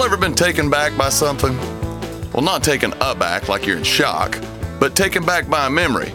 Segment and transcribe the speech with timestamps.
[0.00, 1.54] Y'all ever been taken back by something?
[2.32, 4.38] Well, not taken aback like you're in shock,
[4.80, 6.14] but taken back by a memory.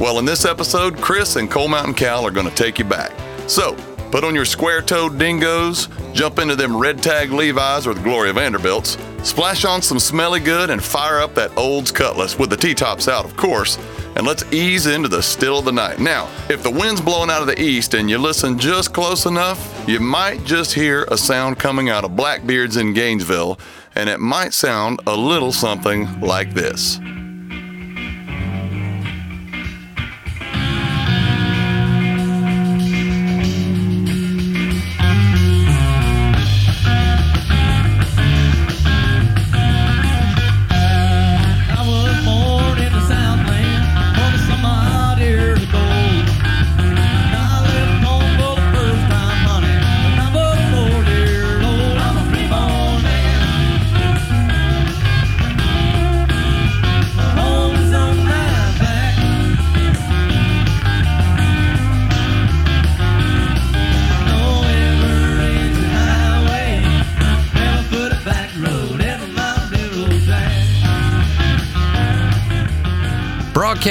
[0.00, 3.12] Well, in this episode, Chris and Coal Mountain Cal are going to take you back.
[3.46, 3.74] So,
[4.10, 8.32] put on your square toed dingoes, jump into them red tag Levi's or the Gloria
[8.32, 12.72] Vanderbilts, splash on some smelly good, and fire up that Olds Cutlass with the T
[12.72, 13.76] tops out, of course,
[14.16, 16.00] and let's ease into the still of the night.
[16.00, 19.84] Now, if the wind's blowing out of the east and you listen just close enough,
[19.86, 23.58] you might just hear a sound coming out of Blackbeard's in Gainesville,
[23.94, 26.98] and it might sound a little something like this.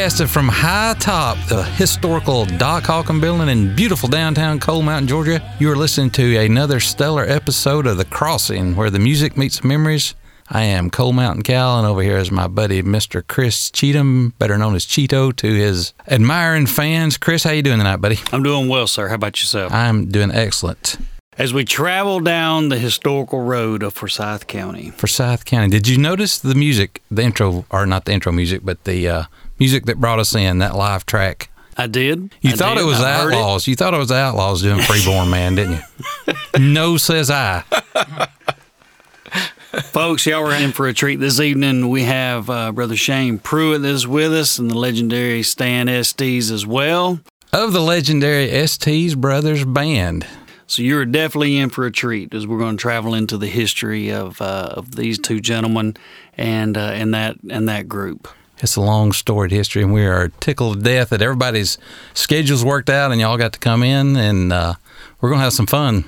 [0.05, 5.41] Broadcasted from high top the historical Doc Hawken building in beautiful downtown Coal Mountain, Georgia,
[5.57, 10.13] you are listening to another stellar episode of The Crossing, where the music meets memories.
[10.47, 13.25] I am Coal Mountain Cal, and over here is my buddy Mr.
[13.25, 17.17] Chris Cheatham, better known as Cheeto, to his admiring fans.
[17.17, 18.19] Chris, how you doing tonight, buddy?
[18.31, 19.07] I'm doing well, sir.
[19.07, 19.73] How about yourself?
[19.73, 20.97] I'm doing excellent.
[21.37, 26.39] As we travel down the historical road of Forsyth County, Forsyth County, did you notice
[26.39, 29.23] the music, the intro, or not the intro music, but the uh,
[29.59, 31.49] music that brought us in, that live track?
[31.77, 32.33] I did.
[32.39, 32.83] You I thought did.
[32.83, 33.67] it was I Outlaws.
[33.67, 35.81] You thought it was Outlaws doing Freeborn Man, didn't
[36.27, 36.33] you?
[36.59, 37.65] no, says I.
[39.91, 41.89] Folks, y'all are in for a treat this evening.
[41.89, 46.65] We have uh, Brother Shayne Pruitt that's with us and the legendary Stan Estes as
[46.65, 47.19] well.
[47.51, 50.25] Of the legendary Estes Brothers Band.
[50.67, 54.11] So you're definitely in for a treat as we're going to travel into the history
[54.11, 55.95] of uh, of these two gentlemen
[56.37, 58.27] and uh, and that and that group.
[58.59, 61.77] It's a long storied history, and we are tickled to death that everybody's
[62.13, 64.75] schedules worked out and y'all got to come in, and uh,
[65.19, 66.05] we're going to have some fun.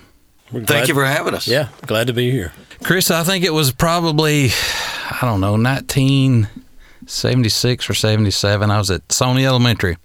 [0.51, 1.45] Thank you for having us.
[1.47, 2.53] Yeah, glad to be here.
[2.83, 4.49] Chris, I think it was probably,
[5.11, 8.71] I don't know, 1976 or 77.
[8.71, 9.97] I was at Sawnee Elementary.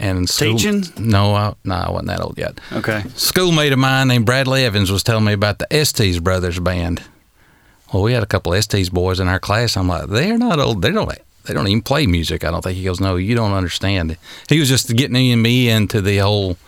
[0.00, 0.84] And school- Teaching?
[0.96, 2.60] No, I, no, I wasn't that old yet.
[2.72, 3.02] Okay.
[3.16, 7.02] schoolmate of mine named Bradley Evans was telling me about the Estes Brothers band.
[7.92, 9.76] Well, we had a couple Estes boys in our class.
[9.76, 10.82] I'm like, they're not old.
[10.82, 11.10] They don't.
[11.46, 12.44] They don't even play music.
[12.44, 13.00] I don't think he goes.
[13.00, 14.16] No, you don't understand.
[14.48, 16.58] He was just getting me into the whole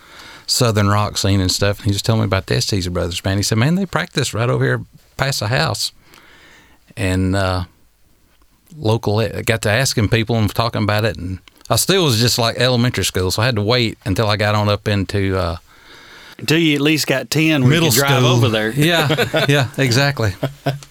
[0.47, 1.77] southern rock scene and stuff.
[1.79, 3.39] And he was telling me about the Estes Brothers band.
[3.39, 4.85] He said, "Man, they practice right over here
[5.17, 5.93] past the house."
[6.97, 7.65] And uh,
[8.77, 11.39] local, got to asking people and talking about it, and
[11.71, 14.55] I still was just like elementary school, so I had to wait until I got
[14.55, 15.37] on up into.
[15.39, 15.57] Uh,
[16.39, 18.33] Until you at least got ten, where middle you could drive school.
[18.37, 18.71] over there.
[18.77, 20.35] Yeah, yeah, exactly.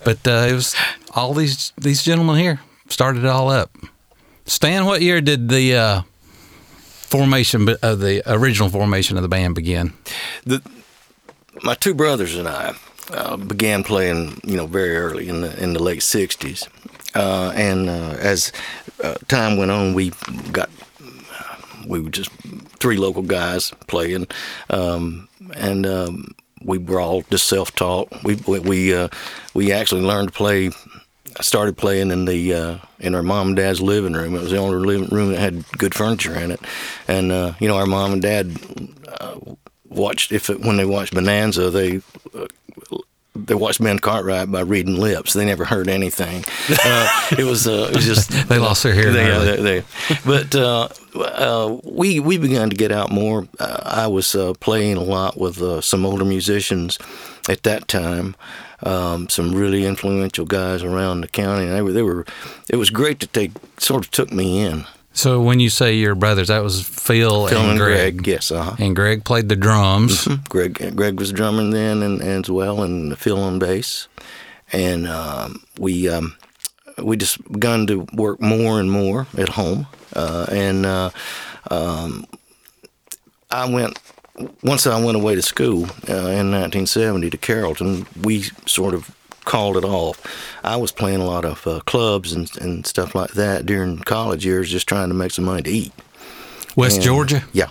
[0.05, 0.75] But uh, it was
[1.13, 3.69] all these these gentlemen here started it all up.
[4.45, 6.01] Stan, what year did the uh,
[7.09, 9.93] formation b- of the original formation of the band begin?
[11.63, 12.75] My two brothers and I
[13.11, 16.67] uh, began playing, you know, very early in the in the late '60s,
[17.15, 18.51] uh, and uh, as
[19.03, 20.11] uh, time went on, we
[20.51, 20.69] got
[21.87, 22.29] we were just
[22.79, 24.27] three local guys playing,
[24.69, 28.23] um, and um, we were all just self-taught.
[28.23, 29.09] We we we, uh,
[29.53, 30.71] we actually learned to play.
[31.37, 34.35] I started playing in the uh, in our mom and dad's living room.
[34.35, 36.59] It was the only living room that had good furniture in it,
[37.07, 38.57] and uh, you know our mom and dad
[39.07, 39.39] uh,
[39.87, 42.01] watched if it, when they watched Bonanza they.
[43.39, 45.33] Uh, they watched Ben Cartwright by reading lips.
[45.33, 46.43] They never heard anything.
[46.69, 47.07] Uh,
[47.37, 49.45] it was uh, it was just They lost their hearing They, early.
[49.61, 49.85] they, they-
[50.25, 53.47] but uh, uh, we we began to get out more.
[53.59, 56.97] Uh, I was uh, playing a lot with uh, some older musicians
[57.49, 58.35] at that time.
[58.81, 62.25] Um, some really influential guys around the county, and they were they were.
[62.69, 64.85] It was great that they sort of took me in.
[65.19, 68.13] So when you say your brothers, that was Phil, Phil and and Greg.
[68.15, 68.75] Greg, yes, uh huh.
[68.79, 70.25] And Greg played the drums.
[70.47, 74.07] Greg Greg was drumming then and, and as well, and Phil on bass,
[74.71, 76.37] and um, we um,
[77.03, 81.09] we just begun to work more and more at home, uh, and uh,
[81.69, 82.25] um,
[83.51, 83.99] I went
[84.63, 88.07] once I went away to school uh, in 1970 to Carrollton.
[88.23, 89.13] We sort of
[89.45, 90.21] called it off.
[90.63, 94.45] I was playing a lot of uh, clubs and, and stuff like that during college
[94.45, 95.93] years, just trying to make some money to eat.
[96.75, 97.43] West And- Georgia.
[97.53, 97.69] Yeah.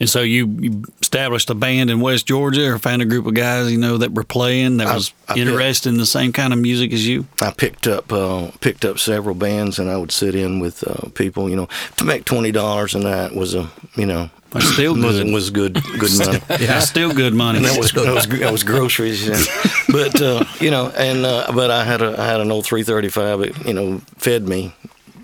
[0.00, 3.34] And so you, you established a band in West Georgia, or found a group of
[3.34, 6.32] guys you know that were playing that I- was I picked- interested in the same
[6.32, 7.26] kind of music as you.
[7.42, 11.08] I picked up uh, picked up several bands, and I would sit in with uh,
[11.14, 11.50] people.
[11.50, 15.16] You know, to make twenty dollars a night was a you know That's still was,
[15.20, 15.32] good.
[15.32, 16.40] was good good money.
[16.64, 17.58] Yeah, still good money.
[17.58, 19.42] And that was that was, that was groceries, yeah.
[19.88, 22.84] but uh, you know, and uh, but I had a I had an old three
[22.84, 23.40] thirty five.
[23.40, 24.72] It you know fed me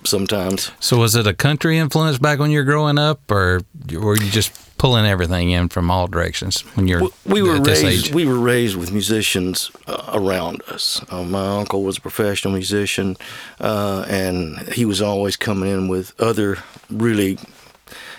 [0.04, 0.70] sometimes.
[0.80, 3.60] So was it a country influence back when you were growing up, or
[3.92, 4.52] were you just
[4.84, 8.08] pulling everything in from all directions when you're We were at this raised.
[8.08, 8.14] age?
[8.14, 11.02] We were raised with musicians uh, around us.
[11.08, 13.16] Uh, my uncle was a professional musician,
[13.60, 16.58] uh, and he was always coming in with other
[16.90, 17.38] really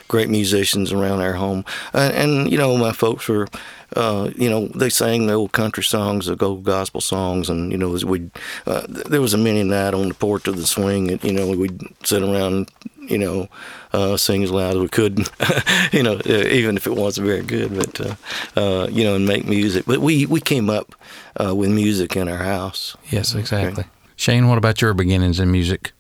[0.07, 1.63] great musicians around our home.
[1.93, 3.47] Uh, and you know, my folks were.
[3.95, 7.77] Uh, you know, they sang the old country songs, the old gospel songs, and you
[7.77, 8.29] know, as we,
[8.65, 11.31] uh, th- there was a mini night on the porch of the swing, and you
[11.31, 13.47] know, we'd sit around, you know,
[13.93, 15.19] uh, sing as loud as we could,
[15.91, 18.15] you know, uh, even if it wasn't very good, but uh,
[18.59, 19.85] uh, you know, and make music.
[19.85, 20.95] But we we came up
[21.39, 22.95] uh, with music in our house.
[23.11, 23.85] yes, exactly.
[24.17, 25.91] Shayne, what about your beginnings in music?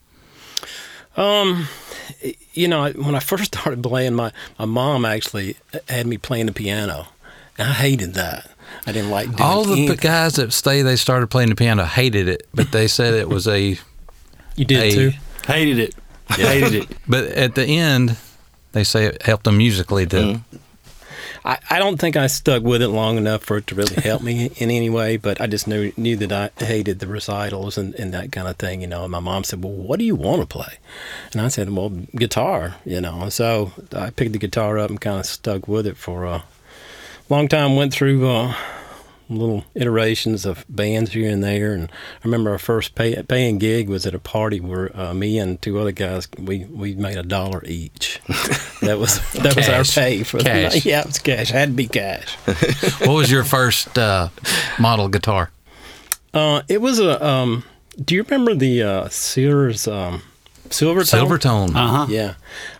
[1.17, 1.67] Um,
[2.53, 6.53] you know, when I first started playing, my my mom actually had me playing the
[6.53, 7.14] piano, and
[7.57, 8.49] I hated that.
[8.87, 9.97] I didn't like doing All the anything.
[9.97, 13.47] guys that say they started playing the piano hated it, but they said it was
[13.47, 13.77] a.
[14.55, 15.11] You did a- too.
[15.47, 15.95] Hated it.
[16.29, 16.97] Hated it.
[17.07, 18.17] But at the end,
[18.71, 20.15] they say it helped them musically to.
[20.15, 20.57] Mm-hmm.
[21.45, 24.23] I, I don't think I stuck with it long enough for it to really help
[24.23, 27.93] me in any way, but I just knew knew that I hated the recitals and,
[27.95, 29.03] and that kind of thing, you know.
[29.03, 30.79] And my mom said, Well, what do you want to play?
[31.33, 33.21] And I said, Well, guitar, you know.
[33.21, 36.43] And so I picked the guitar up and kind of stuck with it for a
[37.29, 37.75] long time.
[37.75, 38.55] Went through uh,
[39.29, 41.73] little iterations of bands here and there.
[41.73, 45.39] And I remember our first pay, paying gig was at a party where uh, me
[45.39, 48.19] and two other guys, we, we made a dollar each.
[48.81, 50.85] That was that was our pay for the night.
[50.85, 51.49] Yeah, it was cash.
[51.49, 52.35] Had to be cash.
[52.99, 54.29] What was your first uh,
[54.77, 55.49] model guitar?
[56.35, 57.25] Uh, it was a.
[57.25, 57.63] Um,
[58.03, 60.21] do you remember the uh, Sears um,
[60.75, 61.27] Silvertone?
[61.27, 61.69] Silvertone.
[61.75, 62.05] Uh huh.
[62.09, 62.33] Yeah,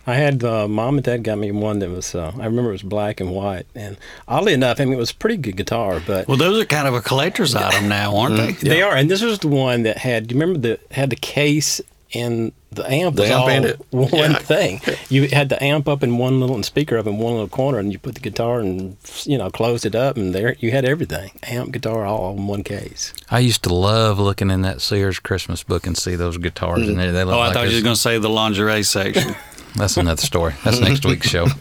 [0.06, 2.14] I had uh, mom and dad got me one that was.
[2.14, 3.96] Uh, I remember it was black and white, and
[4.28, 6.86] oddly enough, I mean it was a pretty good guitar, but Well, those are kind
[6.86, 8.52] of a collector's item now, aren't they?
[8.52, 8.94] they are.
[8.94, 10.26] And this was the one that had.
[10.28, 11.80] Do you remember the had the case
[12.14, 14.38] and the amp The was amp all and one Yeah.
[14.38, 14.80] thing.
[15.08, 17.78] You had the amp up in one little and speaker up in one little corner,
[17.78, 20.84] and you put the guitar and you know closed it up, and there you had
[20.84, 23.12] everything: amp, guitar, all in one case.
[23.30, 26.96] I used to love looking in that Sears Christmas book and see those guitars in
[26.96, 27.12] there.
[27.12, 29.34] They look Oh, I like thought you were going to say the lingerie section.
[29.76, 30.54] That's another story.
[30.64, 31.46] That's next week's show.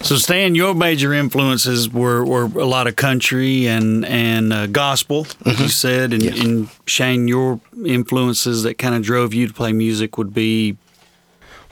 [0.00, 5.26] So, Stan, your major influences were, were a lot of country and and uh, gospel,
[5.44, 6.38] as you said, and, Yes.
[6.38, 10.76] and Shayne, your influences that kind of drove you to play music would be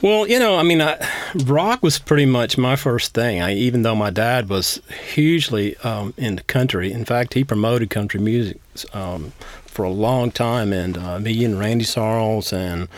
[0.02, 0.98] Well, you know, I mean, I,
[1.46, 3.40] rock was pretty much my first thing.
[3.40, 4.80] I, even though my dad was
[5.14, 6.92] hugely um, into country.
[6.92, 8.58] In fact, he promoted country music
[8.92, 9.32] um,
[9.66, 12.88] for a long time, and uh, me and Randy Sarles and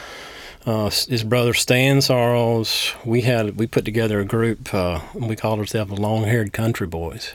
[0.69, 4.75] uh, his brother Stan Sarles, we had we put together a group.
[4.75, 7.35] Uh, we called ourselves the Long Haired Country Boys,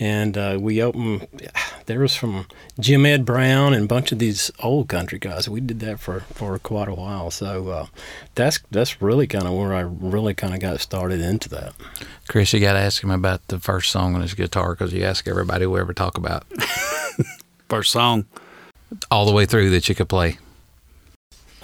[0.00, 1.28] and uh, we opened.
[1.86, 2.46] There was from
[2.78, 5.48] Jim Ed Brown and a bunch of these old country guys.
[5.48, 7.32] We did that for, for quite a while.
[7.32, 7.86] So uh,
[8.36, 11.74] that's that's really kind of where I really kind of got started into that.
[12.28, 15.02] Chris, you got to ask him about the first song on his guitar because you
[15.02, 16.46] ask everybody we ever talk about
[17.68, 18.24] first song.
[19.10, 20.38] all the way through that you could play.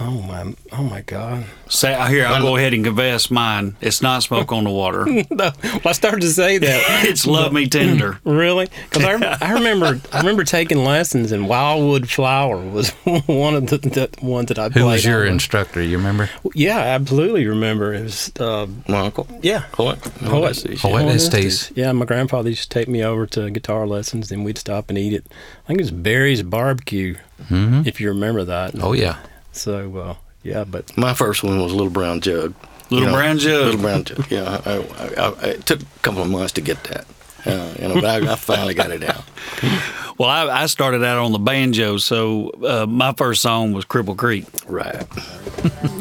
[0.01, 0.53] Oh my!
[0.71, 1.43] Oh my God!
[1.67, 3.75] Say, here, I'll go ahead and confess mine.
[3.81, 5.05] It's not Smoke on the Water.
[5.29, 7.03] no, well, I started to say that.
[7.09, 8.19] It's Love Me Tender.
[8.29, 8.69] Really?
[8.89, 12.89] Because I, I remember I remember taking lessons, and Wildwood Flower was
[13.25, 14.81] one of the, the ones that I played.
[14.81, 15.33] Who was your on.
[15.33, 15.81] instructor?
[15.83, 16.29] You remember?
[16.55, 17.93] Yeah, I absolutely remember.
[17.93, 19.27] It was uh, My uncle.
[19.41, 19.65] yeah.
[19.73, 19.97] Hoyt.
[20.23, 20.65] Hoyt.
[21.09, 21.71] Estes.
[21.75, 24.97] Yeah, my grandfather used to take me over to guitar lessons, and we'd stop and
[24.97, 25.25] eat it.
[25.65, 27.15] I think it was Barry's Barbecue,
[27.49, 27.85] Mhm.
[27.85, 28.81] if you remember that.
[28.81, 29.17] Oh yeah.
[29.51, 32.53] So uh, yeah, but My first one was Little Brown Jug.
[32.89, 33.65] Little Brown Jug.
[33.65, 34.31] Little Brown Jug.
[34.31, 37.05] Yeah, I, I, I, it took a couple of months to get that.
[37.45, 39.23] Uh, you know, but I, I finally got it out.
[40.19, 44.17] Well, I, I started out on the banjo, so uh, my first song was Cripple
[44.17, 44.45] Creek.
[44.67, 45.07] Right.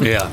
[0.00, 0.28] Yeah.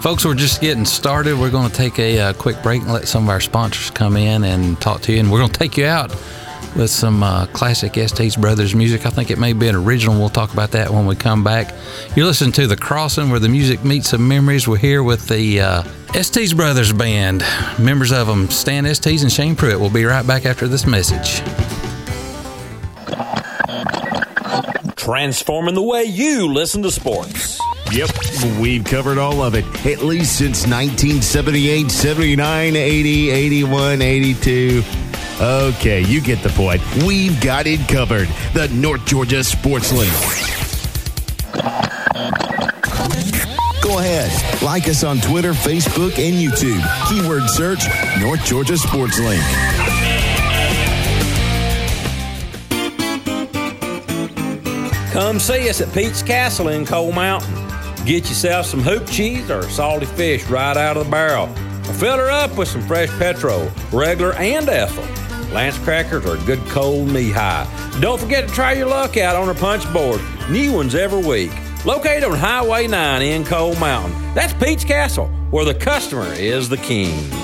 [0.00, 1.38] Folks, we're just getting started.
[1.38, 4.16] We're going to take a uh, quick break and let some of our sponsors come
[4.16, 5.20] in and talk to you.
[5.20, 6.14] And we're going to take you out
[6.76, 9.06] with some uh, classic Estes Brothers music.
[9.06, 10.18] I think it may be an original.
[10.18, 11.74] We'll talk about that when we come back.
[12.16, 14.66] You're listening to The Crossing, where the music meets some memories.
[14.68, 15.82] We're here with the uh,
[16.14, 17.44] Estes Brothers Band.
[17.78, 19.80] Members of them, Stan Estes and Shayne Pruitt.
[19.80, 21.42] We'll be right back after this message.
[25.10, 27.58] transforming the way you listen to sports.
[27.90, 28.10] Yep,
[28.60, 34.82] we've covered all of it, at least since 1978, 79, 80, 81, 82.
[35.40, 36.82] Okay, you get the point.
[37.06, 38.28] We've got it covered.
[38.52, 40.12] The North Georgia Sports Link.
[43.80, 46.82] Go ahead, like us on Twitter, Facebook, and YouTube.
[47.08, 47.80] Keyword search
[48.20, 49.42] North Georgia Sports Link.
[55.10, 57.54] Come see us at Pete's Castle in Coal Mountain.
[58.04, 61.46] Get yourself some hoop cheese or salty fish right out of the barrel.
[61.94, 65.19] Fill her up with some fresh petrol, regular and ethyl.
[65.52, 67.66] Lance crackers are good cold knee high.
[68.00, 70.20] Don't forget to try your luck out on our punch board.
[70.48, 71.50] New ones every week.
[71.84, 74.12] Located on Highway 9 in Coal Mountain.
[74.34, 77.39] That's Pete's Castle, where the customer is the king.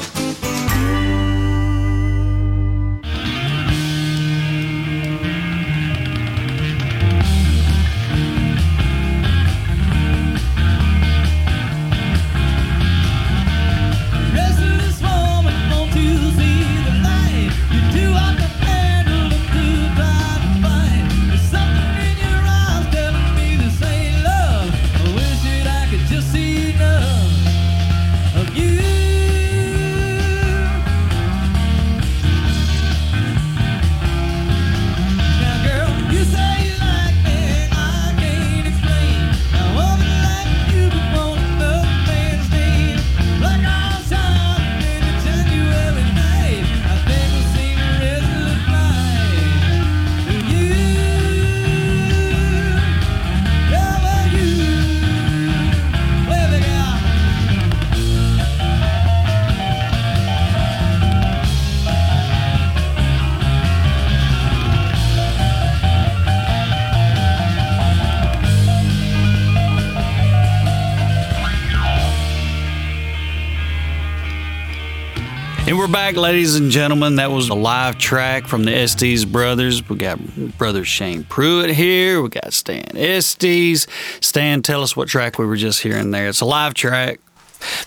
[76.06, 77.16] Back, ladies and gentlemen.
[77.16, 79.88] That was a live track from the Estes brothers.
[79.88, 80.20] We got
[80.56, 82.22] brother Shayne Pruitt here.
[82.22, 83.88] We got Stan Estes.
[84.20, 86.28] Stan, tell us what track we were just hearing there.
[86.28, 87.18] It's a live track.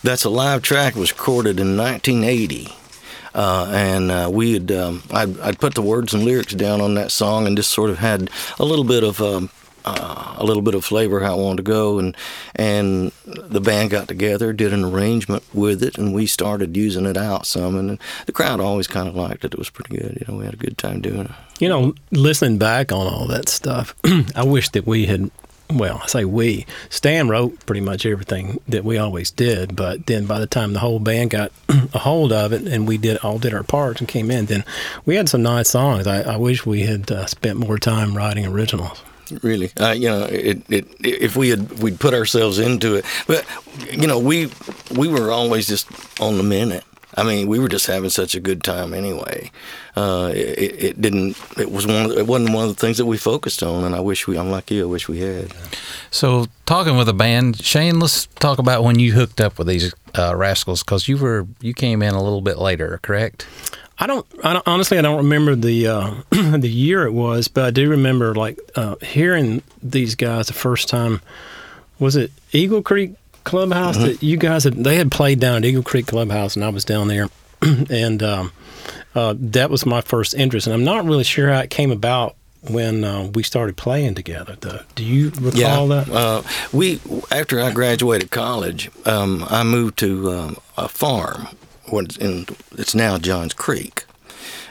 [0.03, 0.97] That's a live track.
[0.97, 2.67] It was recorded in 1980.
[3.33, 6.95] Uh, and uh, we had um, I'd, I'd put the words and lyrics down on
[6.95, 9.49] that song and just sort of had a little bit of um,
[9.86, 12.15] uh, a little bit of flavor how I wanted to go and
[12.55, 17.17] and the band got together did an arrangement with it and we started using it
[17.17, 20.25] out some and the crowd always kind of liked it it was pretty good you
[20.27, 23.50] know we had a good time doing it You know, listening back on all that
[23.50, 23.93] stuff,
[24.36, 25.29] I wish that we had.
[25.71, 26.65] Well, I say we.
[26.89, 30.79] Stan wrote pretty much everything that we always did, but then by the time the
[30.79, 31.51] whole band got
[31.93, 34.63] a hold of it and we did all did our parts and came in, then
[35.05, 36.07] we had some nice songs.
[36.07, 39.03] I, I wish we had uh, spent more time writing originals.
[39.43, 43.45] Really uh, you know it, it if we had we'd put ourselves into it but
[43.91, 44.50] you know we
[44.95, 45.88] we were always just
[46.21, 46.83] on the minute
[47.17, 49.51] I mean, we were just having such a good time anyway.
[49.95, 51.38] Uh, it, it didn't.
[51.57, 52.05] It was one.
[52.05, 54.38] Of, it wasn't one of the things that we focused on, and I wish we.
[54.38, 54.83] I'm you.
[54.83, 55.51] I wish we had.
[56.12, 59.93] So, talking with a band, Shayne, let's talk about when you hooked up with these
[60.17, 63.48] uh, rascals because you were you came in a little bit later, correct?
[64.00, 67.65] I don't, I don't honestly I don't remember the uh, the year it was, but
[67.65, 71.22] I do remember like uh, hearing these guys the first time.
[72.00, 74.75] Was it Eagle Creek Clubhouse that you guys had?
[74.75, 77.27] They had played down at Eagle Creek Clubhouse, and I was down there,
[77.62, 78.53] and um,
[79.15, 80.65] uh, that was my first interest.
[80.65, 82.38] And I'm not really sure how it came about
[82.70, 84.56] when uh, we started playing together.
[84.60, 84.79] Though.
[84.96, 86.10] Do you recall that?
[86.10, 87.01] Uh, we
[87.32, 91.50] after I graduated college, um, I moved to um, a farm.
[91.91, 92.46] What's in
[92.77, 94.05] it's now Johns Creek,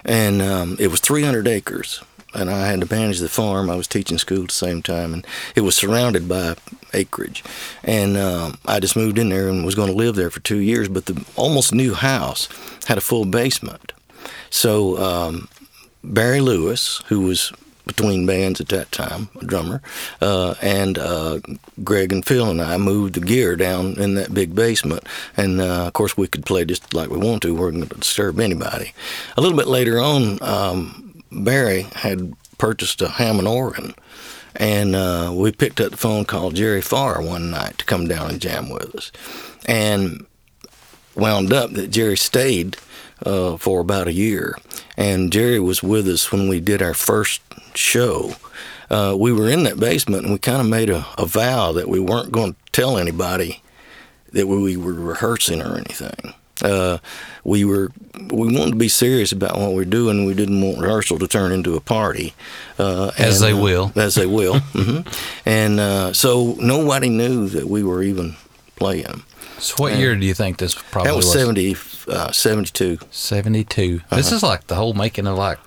[0.05, 2.03] and um, it was 300 acres.
[2.35, 3.71] And I had to manage the farm.
[3.71, 6.57] I was teaching school at the same time, and it was surrounded by
[6.93, 7.43] acreage.
[7.83, 10.59] And um, I just moved in there and was going to live there for two
[10.59, 10.91] years.
[10.91, 12.47] But the almost new house
[12.87, 13.95] had a full basement,
[14.51, 15.49] so um,
[16.05, 17.51] Barry Lewis, who was
[17.89, 19.83] between bands at that time, a drummer,
[20.21, 21.41] uh, and uh,
[21.83, 25.03] Greg and Phil and I moved the gear down in that big basement.
[25.37, 27.53] And uh, of course, we could play just like we want to.
[27.53, 28.93] We weren't going to disturb anybody.
[29.37, 33.95] A little bit later on, um, Barry had purchased a Hammond organ.
[34.55, 38.31] And uh, we picked up the phone, called Jerry Farr one night to come down
[38.31, 39.13] and jam with us.
[39.67, 40.27] And
[41.15, 42.77] wound up that Jerry stayed
[43.25, 44.57] uh, for about a year,
[44.97, 47.43] and Jerry was with us when we did our first
[47.75, 48.33] show.
[48.91, 51.89] Uh, we were in that basement, and we kind of made a, a vow that
[51.89, 53.63] we weren't going to tell anybody
[54.33, 56.35] that we were rehearsing or anything.
[56.63, 56.99] Uh,
[57.45, 57.91] we were
[58.33, 60.25] we wanted to be serious about what we were doing.
[60.25, 62.35] We didn't want rehearsal to turn into a party,
[62.79, 63.93] uh, As they uh, will.
[63.97, 64.59] as they will.
[64.59, 65.01] hmm
[65.47, 68.35] And uh, so nobody knew that we were even
[68.77, 69.23] playing.
[69.59, 71.35] So what year do you think this probably That was was?
[71.35, 71.77] 70,
[72.09, 72.99] uh, 72.
[73.11, 74.01] 72.
[74.05, 74.17] Uh-huh.
[74.17, 75.59] This is like the whole making of like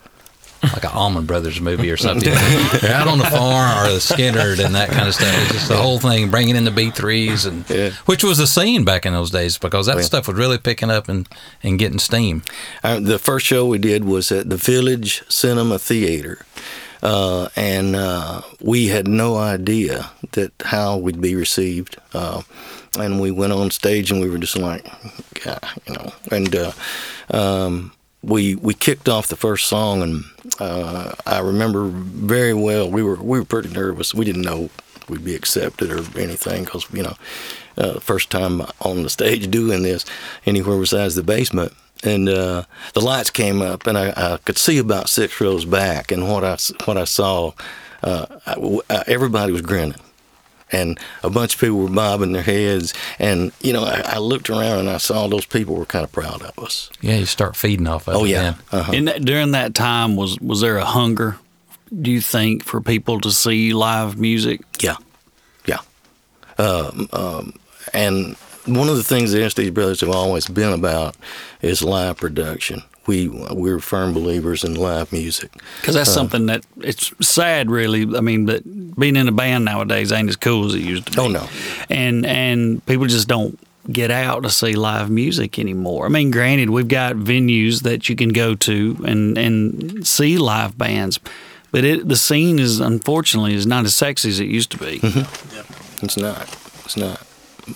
[0.64, 2.30] like an Allman Brothers movie or something.
[2.82, 5.34] They're out on the farm or the Skynyrd and that kind of stuff.
[5.44, 7.92] It's just the whole thing, bringing in the B3s, and Yeah.
[8.06, 10.02] which was a scene back in those days because that yeah.
[10.04, 11.28] stuff was really picking up and,
[11.64, 12.44] and getting steam.
[12.84, 16.46] Uh, the first show we did was at the Village Cinema Theater,
[17.02, 21.98] uh, and uh, we had no idea that how we'd be received.
[22.14, 22.44] Uh,
[23.00, 24.86] and we went on stage, and we were just like,
[25.44, 26.12] God, you know.
[26.30, 26.72] And uh,
[27.30, 30.24] um, we we kicked off the first song, and
[30.60, 32.90] uh, I remember very well.
[32.90, 34.14] We were we were pretty nervous.
[34.14, 34.70] We didn't know
[35.10, 37.16] we'd be accepted or anything because you know,
[37.78, 40.06] uh, first time on the stage doing this
[40.46, 41.74] anywhere besides the basement.
[42.04, 42.64] And uh,
[42.94, 46.12] the lights came up, and I, I could see about six rows back.
[46.12, 47.54] And what I what I saw,
[48.02, 48.26] uh,
[49.08, 50.00] everybody was grinning
[50.72, 52.94] and a bunch of people were bobbing their heads.
[53.20, 56.12] And you know, I, I looked around and I saw those people were kind of
[56.12, 56.90] proud of us.
[57.02, 58.56] Yeah, you start feeding off of Oh yeah, then.
[58.72, 58.92] uh-huh.
[58.94, 61.38] In that, during that time, was was there a hunger?
[62.02, 64.62] Do you think for people to see live music?
[64.82, 64.96] yeah,
[65.66, 65.80] yeah.
[66.58, 67.54] Um, um,
[67.94, 68.36] and
[68.66, 71.16] one of the things the Estes Brothers have always been about
[71.62, 72.84] is live production.
[73.08, 75.52] We we're firm believers in live music.
[75.80, 78.04] Because that's uh, something that it's sad, really.
[78.16, 78.64] I mean, but
[78.96, 81.20] being in a band nowadays ain't as cool as it used to be.
[81.20, 81.48] Oh no,
[81.90, 83.58] and and people just don't
[83.92, 86.06] get out to see live music anymore.
[86.06, 90.78] I mean, granted, we've got venues that you can go to and and see live
[90.78, 91.20] bands,
[91.72, 95.00] but it the scene is unfortunately is not as sexy as it used to be.
[95.00, 96.06] Mm-hmm.
[96.06, 96.44] It's not.
[96.86, 97.26] It's not.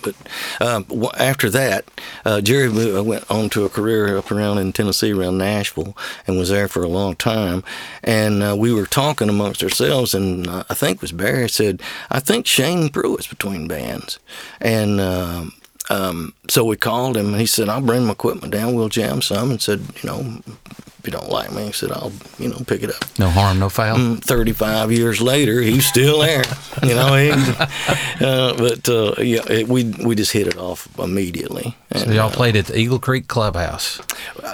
[0.01, 0.15] But
[0.59, 0.85] um,
[1.17, 1.85] after that,
[2.25, 2.69] uh, Jerry
[3.01, 5.95] went on to a career up around in Tennessee, around Nashville,
[6.27, 7.63] and was there for a long time.
[8.03, 11.81] And uh, we were talking amongst ourselves, and uh, I think it was Barry said,
[12.09, 14.19] "I think Shayne Pruitt's between bands,"
[14.59, 14.99] and.
[14.99, 15.53] Um,
[15.89, 18.75] um, so we called him, and he said, "I'll bring my equipment down.
[18.75, 20.41] We'll jam some." And said, "You know,
[20.99, 23.59] if you don't like me," he said, "I'll, you know, pick it up." No harm,
[23.59, 23.97] no foul.
[23.97, 26.43] Mm, 35 years later, he's still there.
[26.83, 27.31] You know, he,
[28.25, 31.75] uh, but uh, yeah, it, we we just hit it off immediately.
[31.95, 34.01] So y'all uh, played at the Eagle Creek Clubhouse.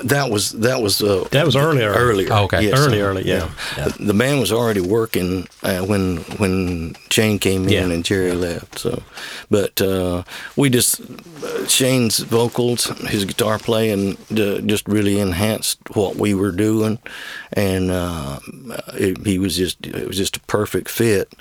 [0.04, 1.92] that was that was uh, That was earlier.
[1.92, 2.28] earlier.
[2.32, 2.64] Oh, okay.
[2.66, 2.78] yes.
[2.78, 3.50] Early, early, yeah.
[3.78, 3.86] Yeah.
[3.88, 7.84] The, the band was already working uh, when when Shayne came in Yeah.
[7.90, 8.80] and Jerry left.
[8.80, 9.02] So,
[9.50, 10.24] but uh,
[10.56, 11.02] we just
[11.44, 17.00] uh, Shayne's vocals, his guitar playing, uh, just really enhanced what we were doing,
[17.54, 18.40] and uh,
[18.94, 21.34] it, he was just it was just a perfect fit.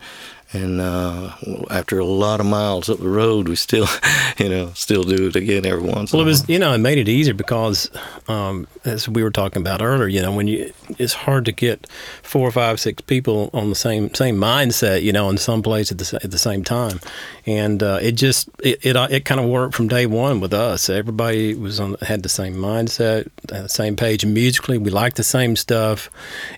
[0.53, 1.35] And uh,
[1.71, 3.87] after a lot of miles up the road, we still,
[4.39, 6.13] you know, still do it again every once.
[6.13, 7.89] Well, in it was you know it made it easier because
[8.27, 11.87] um, as we were talking about earlier, you know when you it's hard to get
[12.23, 15.99] four, five, six people on the same same mindset, you know, in some place at
[15.99, 17.01] the at the same time,
[17.47, 20.91] and uh, it just it it, it kind of worked from day one with us.
[20.91, 24.79] Everybody was on had the same mindset, the same page musically.
[24.79, 26.11] We liked the same stuff,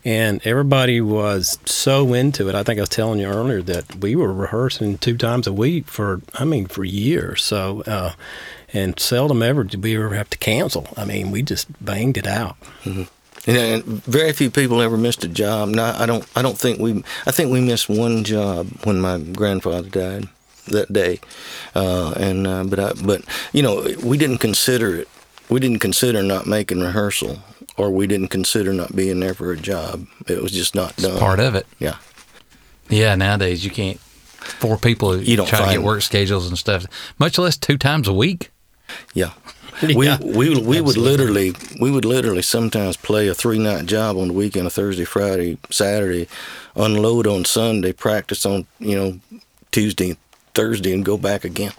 [0.02, 2.54] and everybody was so into it.
[2.54, 5.86] I think I was telling you earlier that we were rehearsing two times a week
[5.86, 7.42] for I mean for years.
[7.42, 7.82] So.
[7.86, 8.12] Uh,
[8.74, 10.88] and seldom ever did we ever have to cancel.
[10.96, 12.56] I mean, we just banged it out.
[12.84, 13.06] And,
[13.46, 15.68] and very few people ever missed a job.
[15.68, 16.26] No, I don't.
[16.36, 17.04] I don't think we.
[17.26, 20.28] I think we missed one job when my grandfather died
[20.68, 21.20] that day.
[21.74, 25.08] Uh, and uh, but I, but you know we didn't consider it.
[25.48, 27.40] We didn't consider not making rehearsal,
[27.76, 30.06] or we didn't consider not being there for a job.
[30.28, 31.18] It was just not done.
[31.18, 31.66] Part of it.
[31.78, 31.96] Yeah.
[32.92, 33.98] Yeah, nowadays you can't.
[34.00, 36.84] Four people You don't try to get work schedules and stuff,
[37.18, 38.50] much less two times a week.
[39.14, 39.30] Yeah.
[39.82, 44.16] Yeah, we we we would literally we would literally sometimes play a three night job
[44.16, 46.28] on the weekend, a Thursday, Friday, Saturday,
[46.76, 49.18] unload on Sunday, practice on you know
[49.72, 50.16] Tuesday,
[50.54, 51.72] Thursday, and go back again.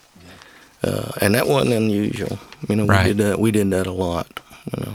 [0.83, 2.39] Uh, and that wasn't unusual.
[2.67, 3.05] You know, Right.
[3.07, 3.39] we did that.
[3.39, 4.27] We did that a lot.
[4.75, 4.93] You know.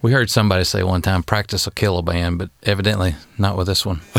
[0.00, 3.66] We heard somebody say one time, "Practice will kill a band," but evidently not with
[3.66, 4.00] this one.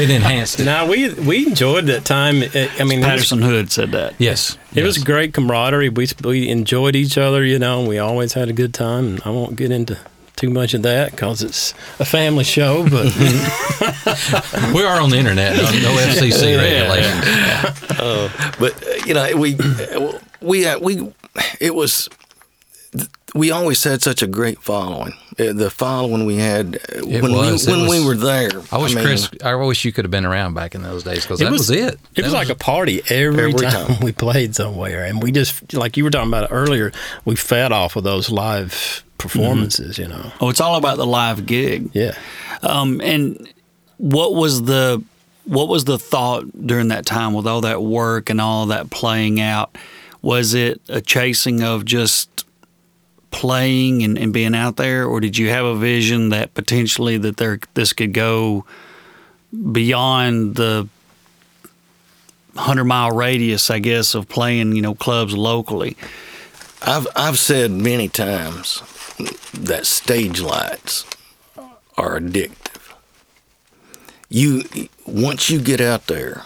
[0.00, 0.64] it enhanced it.
[0.64, 2.42] Now we we enjoyed that time.
[2.42, 4.14] I I mean, it was, Patterson Hood said that.
[4.18, 5.88] Yes, it was great camaraderie.
[5.88, 7.44] We we enjoyed each other.
[7.44, 9.06] You know, we always had a good time.
[9.06, 9.98] And I won't get into
[10.36, 12.88] too much of that because it's a family show.
[12.88, 13.06] But
[14.74, 15.56] We are on the internet.
[15.56, 17.24] No, no FCC regulations.
[18.58, 19.56] But uh, you know, we
[20.40, 21.12] we uh, we
[21.60, 22.08] it was
[23.34, 25.12] we always had such a great following.
[25.38, 27.66] Uh, The following we had uh, It when was.
[27.66, 28.50] we It when we were there.
[28.70, 29.28] I wish mean, Chris.
[29.42, 31.94] I wish you could have been around back in those days because that was, it.
[31.94, 34.00] It That was like a party every, Every time, time.
[34.02, 36.92] we played somewhere, and we just like you were talking about earlier.
[37.24, 40.30] We fed off of those live performances, you know.
[40.40, 41.90] Oh, it's all about the live gig.
[41.94, 42.16] Yeah.
[42.62, 43.48] Um, and
[43.96, 45.02] what was the
[45.44, 49.40] what was the thought during that time with all that work and all that playing
[49.40, 49.76] out?
[50.22, 52.43] Was it a chasing of just
[53.34, 57.36] playing and, and being out there, or did you have a vision that potentially that
[57.36, 58.64] there this could go
[59.72, 60.88] beyond the
[62.54, 65.96] hundred mile radius, I guess, of playing you know clubs locally?
[66.80, 68.82] I've I've said many times
[69.52, 71.04] that stage lights
[71.98, 72.94] are addictive.
[74.28, 74.62] You
[75.06, 76.44] once you get out there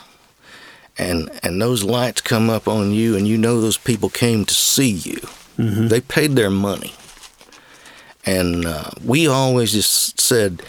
[0.97, 4.55] and and those lights come up on you and you know those people came to
[4.55, 5.21] see you.
[5.59, 6.95] They paid their money.
[8.25, 10.63] And uh, we always just said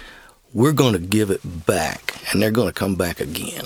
[0.53, 3.65] we're going to give it back and they're going to come back again.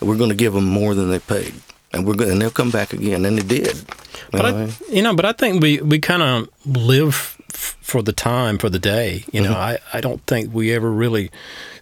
[0.00, 1.54] We're going to give them more than they paid.
[1.92, 3.84] And we're going and they'll come back again and they did.
[4.30, 4.58] But You know?
[4.66, 8.58] I, you know, but I think we we kind of live f- for the time,
[8.58, 9.24] for the day.
[9.32, 11.32] You know, I I don't think we ever really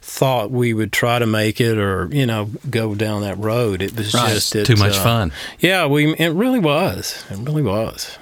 [0.01, 3.83] thought we would try to make it or you know go down that road.
[3.83, 4.33] It was Right.
[4.33, 5.31] just it, Too much uh, fun.
[5.59, 7.23] Yeah, we it really was.
[7.29, 8.17] It really was.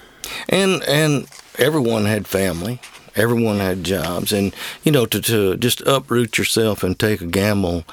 [0.50, 2.80] And and everyone had family.
[3.16, 4.32] Everyone had jobs.
[4.32, 7.84] And you know to, to just uproot yourself and take a gamble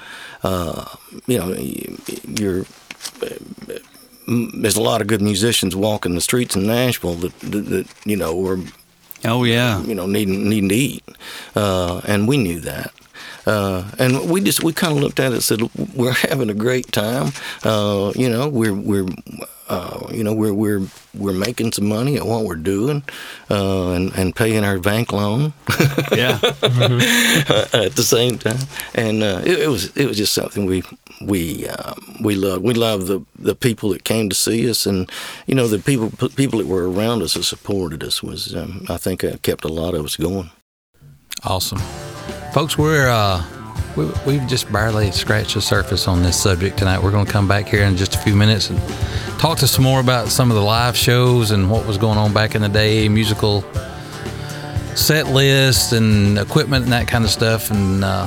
[0.43, 1.55] uh, you know
[2.29, 2.67] you're
[4.27, 8.17] there's a lot of good musicians walking the streets in Nashville that, that, that you
[8.17, 8.59] know were
[9.25, 11.05] Oh yeah, you know needing needing to eat,
[11.57, 12.93] uh, and we knew that.
[13.47, 15.61] Uh, and we just we kind of looked at it and said
[15.95, 17.33] we're having a great time.
[17.63, 19.07] Uh, you know we're we're
[19.69, 20.83] uh, you know we're we're
[21.15, 23.03] we're making some money at what we're doing,
[23.51, 25.53] uh, and and paying our bank loan
[26.13, 26.39] yeah.
[26.43, 28.59] at the same time.
[28.95, 30.83] And uh, it, it was it was just something we
[31.23, 32.63] we um, we love.
[32.63, 35.11] We love the the people that came to see us, and
[35.47, 38.99] you know the people people that were around us that supported us was um, I
[38.99, 40.51] think uh, kept a lot of us going.
[41.43, 41.81] Awesome,
[42.55, 42.79] folks.
[42.79, 43.45] We're uh,
[43.97, 47.03] we, we've just barely scratched the surface on this subject tonight.
[47.03, 48.81] We're going to come back here in just a few minutes and
[49.41, 52.33] talk to some more about some of the live shows and what was going on
[52.33, 53.63] back in the day, musical
[54.95, 58.27] set lists and equipment and that kind of stuff, and uh,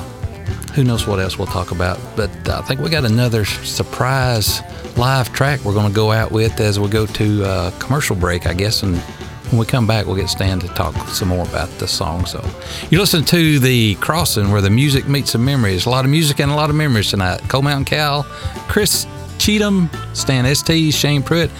[0.74, 1.98] who knows what else we'll talk about.
[2.14, 4.60] But I think we got another surprise
[4.98, 8.46] live track we're going to go out with as we go to uh, commercial break,
[8.46, 9.02] I guess, and
[9.50, 12.26] when we come back, we'll get Stan to talk some more about the song.
[12.26, 12.44] So,
[12.90, 15.86] you listen to the crossing where the music meets the memories.
[15.86, 17.40] A lot of music and a lot of memories tonight.
[17.48, 18.24] Coal Mountain Cal,
[18.68, 19.06] Chris
[19.38, 21.50] Cheatham, Stan Estes, Shayne Pruitt,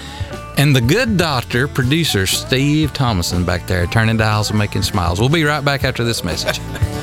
[0.58, 5.20] and the good doctor producer Steve Thomason back there, turning dials and making smiles.
[5.20, 6.60] We'll be right back after this message.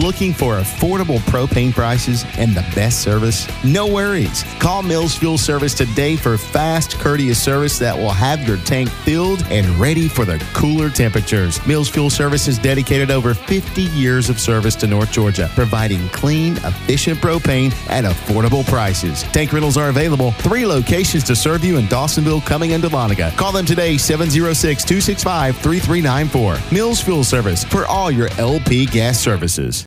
[0.00, 3.46] Looking for affordable propane prices and the best service?
[3.62, 4.44] No worries.
[4.58, 9.42] Call Mills Fuel Service today for fast, courteous service that will have your tank filled
[9.50, 11.64] and ready for the cooler temperatures.
[11.66, 16.56] Mills Fuel Service has dedicated over 50 years of service to North Georgia, providing clean,
[16.64, 19.22] efficient propane at affordable prices.
[19.24, 20.30] Tank rentals are available.
[20.32, 23.36] Three locations to serve you in Dawsonville, Cumming, and Dahlonega.
[23.36, 26.74] Call them today, 706 265 3394.
[26.74, 29.84] Mills Fuel Service for all your LP gas services.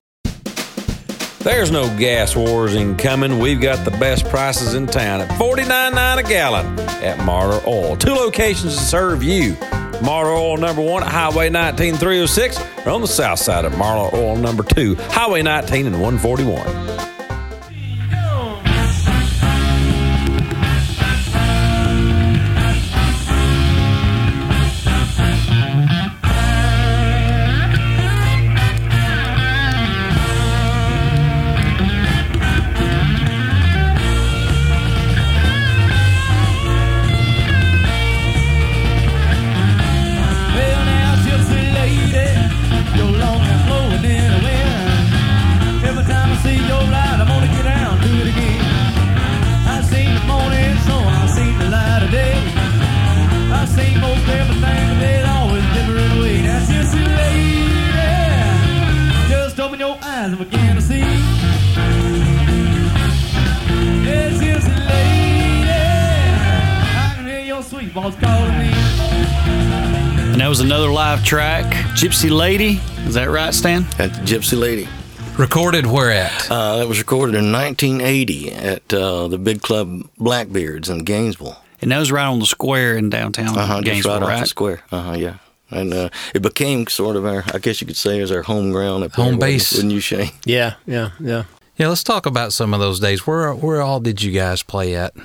[1.44, 3.40] There's no gas wars incoming.
[3.40, 7.98] We've got the best prices in town at $49.9 a gallon at Martyr Oil.
[7.98, 9.58] Two locations to serve you.
[10.02, 14.16] Martyr Oil number one at Highway 19 306 or on the south side of Martyr
[14.16, 17.13] Oil number two, Highway 19 and 141.
[71.24, 72.80] Track, Gypsy Lady.
[73.08, 73.86] Is that right, Stan?
[73.98, 74.88] At the Gypsy Lady.
[75.38, 76.52] Recorded where at?
[76.52, 81.58] Uh, that was recorded in 1980 at uh, the big club Blackbeards in Gainesville.
[81.82, 83.76] And that was right on the square in downtown Uh huh.
[83.82, 84.40] Just Gainesville, right off right?
[84.42, 84.84] the square.
[84.92, 85.12] Uh huh.
[85.14, 85.38] Yeah.
[85.72, 88.72] And uh, it became sort of our, I guess you could say, as our home
[88.72, 89.74] ground up there, Home base.
[89.74, 90.32] Wouldn't you, Shayne?
[90.46, 91.46] Yeah, yeah, yeah.
[91.78, 93.26] Yeah, let's talk about some of those days.
[93.26, 95.16] Where where all did you guys play at?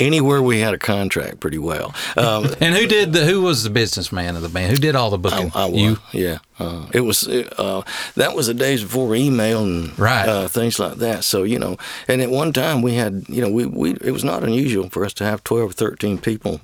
[0.00, 1.94] Anywhere we had a contract, pretty well.
[2.16, 4.72] Um, And who did the who was the businessman of the band?
[4.72, 5.52] Who did all the I, booking?
[5.54, 5.98] I was, you.
[6.12, 6.38] yeah.
[6.58, 7.82] Uh, it was uh,
[8.16, 10.28] that was the days before email and Right.
[10.28, 11.24] uh, things like that.
[11.24, 11.76] So you know,
[12.08, 15.04] and at one time we had, you know, we, we it was not unusual for
[15.04, 16.60] us to have twelve or thirteen people,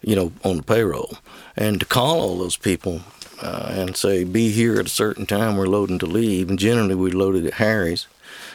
[0.00, 1.18] you know, on the payroll,
[1.56, 3.02] and to call all those people
[3.42, 5.56] uh, and say, be here at a certain time.
[5.56, 8.06] We're loading to leave, and generally we loaded at Harry's.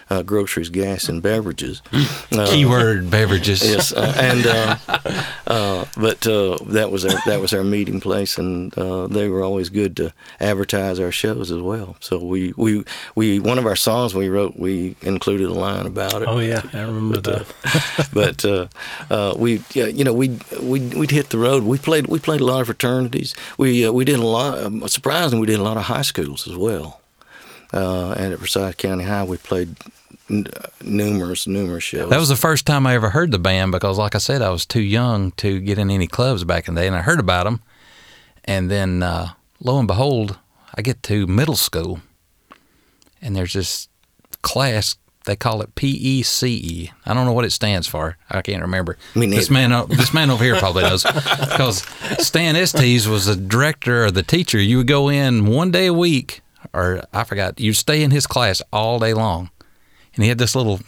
[0.09, 1.81] Uh, groceries, gas, and beverages.
[2.29, 3.63] Uh, Keyword beverages.
[3.63, 4.77] Yes, uh, and uh,
[5.47, 9.41] uh, but uh, that was our that was our meeting place, and uh, they were
[9.43, 11.95] always good to advertise our shows as well.
[11.99, 12.83] So we we
[13.15, 16.27] we one of our songs we wrote we included a line about it.
[16.27, 18.09] Oh yeah, I remember But, uh, that.
[18.13, 18.67] but uh,
[19.09, 21.63] uh, we, yeah, you know, we we we'd hit the road.
[21.63, 23.33] We played we played a lot of fraternities.
[23.57, 24.59] We uh, we did a lot.
[24.63, 26.96] Um, surprisingly, we did a lot of high schools as well.
[27.73, 29.75] Uh, and at Forsyth County High, we played
[30.29, 30.47] n-
[30.81, 32.09] numerous numerous shows.
[32.09, 34.49] That was the first time I ever heard the band because, like I said, I
[34.49, 37.19] was too young to get in any clubs back in the day, and I heard
[37.19, 37.61] about them.
[38.45, 40.37] And then, uh, lo and behold,
[40.75, 41.99] I get to middle school,
[43.21, 43.89] and there's this
[44.41, 44.95] class.
[45.25, 46.89] They call it PECE.
[47.05, 48.15] I don't know what it stands for.
[48.29, 48.97] I can't remember.
[49.13, 51.79] Me this man, this man over here probably knows, because
[52.25, 54.57] Stan Estes was the director or the teacher.
[54.57, 56.39] You would go in one day a week,
[56.73, 57.59] or I forgot.
[57.59, 59.49] You'd stay in his class all day long,
[60.15, 60.79] and he had this little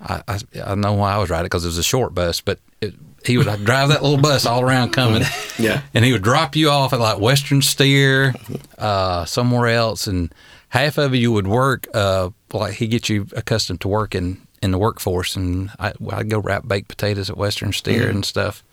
[0.00, 2.58] I, I, I know why I was riding because it was a short bus, but
[2.80, 5.22] it, he would drive that little bus all around coming.
[5.58, 5.82] Yeah.
[5.94, 8.34] And he would drop you off at like Western Steer,
[8.78, 10.34] uh, somewhere else, and
[10.70, 11.86] half of you would work.
[11.94, 16.38] Uh, like he get you accustomed to working in the workforce, and I, I'd go
[16.40, 18.64] wrap baked potatoes at Western Steer and stuff.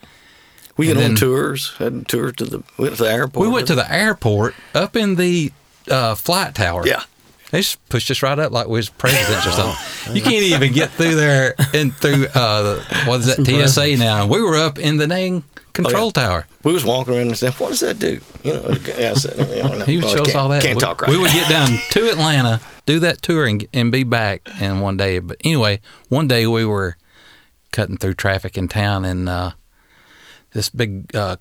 [0.77, 1.73] we and on then- tours.
[1.77, 3.45] Had tours to the went to the airport.
[3.45, 5.51] We went to the airport up in the
[5.89, 6.85] uh, flight tower.
[6.85, 7.03] Yeah.
[7.51, 9.85] They just pushed us right up like we was presidents or something.
[10.15, 14.25] You can't even get through there and through uh, what is that TSA now?
[14.25, 16.47] We were up in the dang control tower.
[16.63, 19.63] We was walking around and saying, "What does that do?" You know, I said, you
[19.63, 20.63] know, He would well, show us can't- all that.
[20.63, 21.11] Can't we, talk right.
[21.11, 24.97] We would get down to Atlanta, do that tour, and, and be back in one
[24.97, 25.19] day.
[25.19, 26.97] But anyway, one day we were
[27.71, 29.51] cutting through traffic in town, and uh,
[30.53, 31.37] this big uh,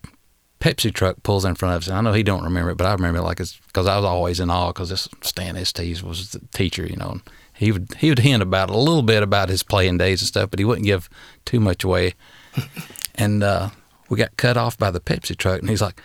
[0.61, 1.88] Pepsi truck pulls in front of us.
[1.88, 3.97] And I know he don't remember it, but I remember it like it's because I
[3.97, 7.11] was always in awe because this Stan Estes was the teacher, you know.
[7.11, 7.23] And
[7.55, 10.51] he would he would hint about a little bit about his playing days and stuff,
[10.51, 11.09] but he wouldn't give
[11.44, 12.14] too much away.
[13.14, 13.71] and uh,
[14.09, 16.01] we got cut off by the Pepsi truck, and he's like.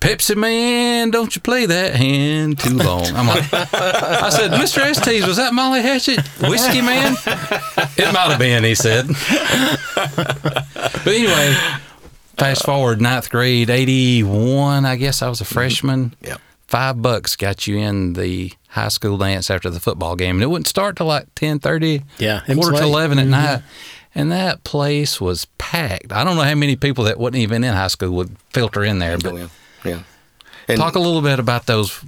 [0.00, 3.04] Pepsi man, don't you play that hand too long.
[3.16, 4.78] I'm like, I said, Mr.
[4.78, 6.20] Estes, was that Molly Hatchet?
[6.40, 7.16] Whiskey man?
[7.96, 9.08] It might have been, he said.
[9.08, 11.56] but anyway,
[12.38, 15.54] fast forward ninth grade, 81, I guess I was a mm-hmm.
[15.54, 16.14] freshman.
[16.20, 16.36] Yeah.
[16.66, 20.36] Five bucks got you in the high school dance after the football game.
[20.36, 23.30] And it wouldn't start till like 10.30, Yeah, it quarter to 11 at mm-hmm.
[23.30, 23.62] night.
[24.14, 26.12] And that place was packed.
[26.12, 28.98] I don't know how many people that wasn't even in high school would filter in
[28.98, 29.16] there.
[29.18, 29.50] But oh, Go.
[29.88, 30.02] Yeah.
[30.66, 32.02] And talk a little bit about those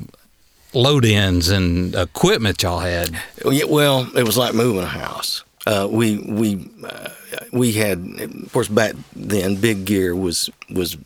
[0.74, 3.18] load ins and equipment y'all had.
[3.44, 5.44] Well, it was like moving a house.
[5.70, 7.08] Uh, we we uh,
[7.52, 10.96] we had, of course, back then, big gear was was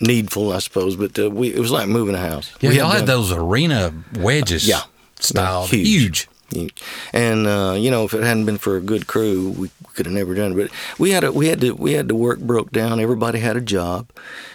[0.00, 0.96] needful, I suppose.
[0.96, 2.50] But uh, we it was like moving a house.
[2.60, 4.66] Yeah, we y'all had the- those arena wedges.
[4.66, 4.82] Yeah.
[5.20, 5.88] style, Huge.
[5.88, 6.28] huge.
[6.52, 6.74] Huge.
[7.12, 10.14] And uh, you know, if it hadn't been for a good crew, we could have
[10.14, 10.56] never done it.
[10.56, 13.00] But we had a, we had to we had to work broke down.
[13.00, 14.06] Everybody had a job,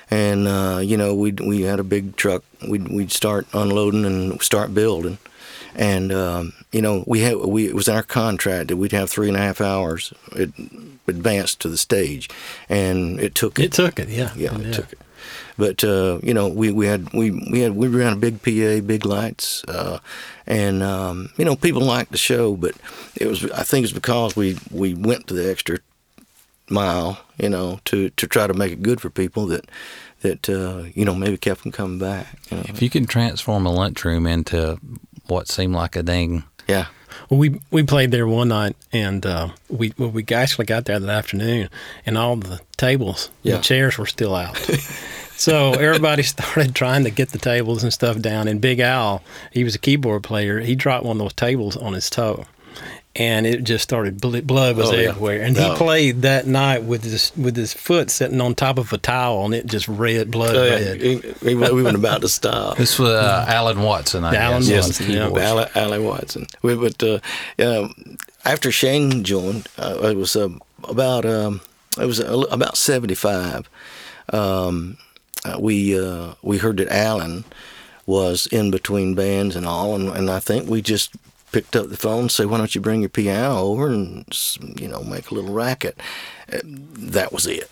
[0.09, 2.43] and uh, you know, we we had a big truck.
[2.67, 5.17] We'd we'd start unloading and start building,
[5.75, 9.09] and um, you know, we had we it was in our contract that we'd have
[9.09, 10.51] three and a half hours it
[11.07, 12.29] advanced to the stage,
[12.67, 14.31] and it took It It took it, yeah.
[14.35, 14.99] yeah, it took it.
[15.57, 18.85] But uh, you know, we, we had we we had we ran a big PA,
[18.85, 19.99] big lights, uh,
[20.47, 22.55] and um, you know, people liked the show.
[22.55, 22.75] But
[23.15, 25.79] it was I think it's because we we went to the extra
[26.69, 29.69] mile, you know, to to try to make it good for people that
[30.21, 32.27] that uh, you know maybe kept them coming back.
[32.49, 32.63] You know?
[32.67, 34.79] If you can transform a lunchroom into
[35.27, 36.85] what seemed like a dang Yeah,
[37.29, 40.99] Well, we we played there one night, and uh, we well, we actually got there
[40.99, 41.69] that afternoon,
[42.05, 43.57] and all the tables, Yeah.
[43.57, 44.55] the chairs were still out.
[45.35, 48.47] so everybody started trying to get the tables and stuff down.
[48.47, 50.59] And Big Al, he was a keyboard player.
[50.59, 52.45] He dropped one of those tables on his toe,
[53.19, 55.09] and it just started bl- blood was Oh, yeah.
[55.09, 55.41] everywhere.
[55.43, 55.71] And No.
[55.73, 59.45] he played that night with his with his foot sitting on top of a towel,
[59.45, 60.71] and it just red blood Oh, yeah.
[60.71, 61.01] red.
[61.01, 62.77] He- he- we weren't about to stop.
[62.77, 64.69] This was uh, Alan Watson, I Alan guess.
[64.69, 65.27] Yes, Watson, yeah.
[65.47, 66.47] Allie, Allie Watson.
[66.63, 67.19] We, but uh,
[67.59, 70.49] um, after Shayne joined, uh, it was uh,
[70.85, 71.61] about um,
[72.01, 73.69] it was a, about 75.
[74.31, 74.97] Um,
[75.45, 77.43] uh, we uh, we heard that Alan
[78.05, 81.11] was in between bands and all, and, and I think we just
[81.51, 84.25] picked up the phone and said, "Why don't you bring your piano over and
[84.79, 85.97] you know make a little racket?"
[86.51, 87.69] Uh, That was it.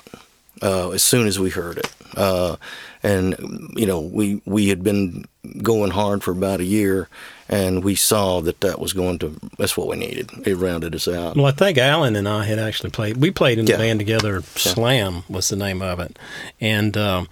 [0.60, 2.56] Uh, as soon as we heard it, uh,
[3.04, 3.36] and
[3.76, 5.26] you know we we had been
[5.62, 7.08] going hard for about a year,
[7.48, 10.32] and we saw that that was going to that's what we needed.
[10.48, 11.36] It rounded us out.
[11.36, 13.18] Well, I think Alan and I had actually played.
[13.18, 13.78] We played in the Yeah.
[13.78, 14.42] band together.
[14.56, 16.18] Slam was the name of it,
[16.60, 17.28] and um,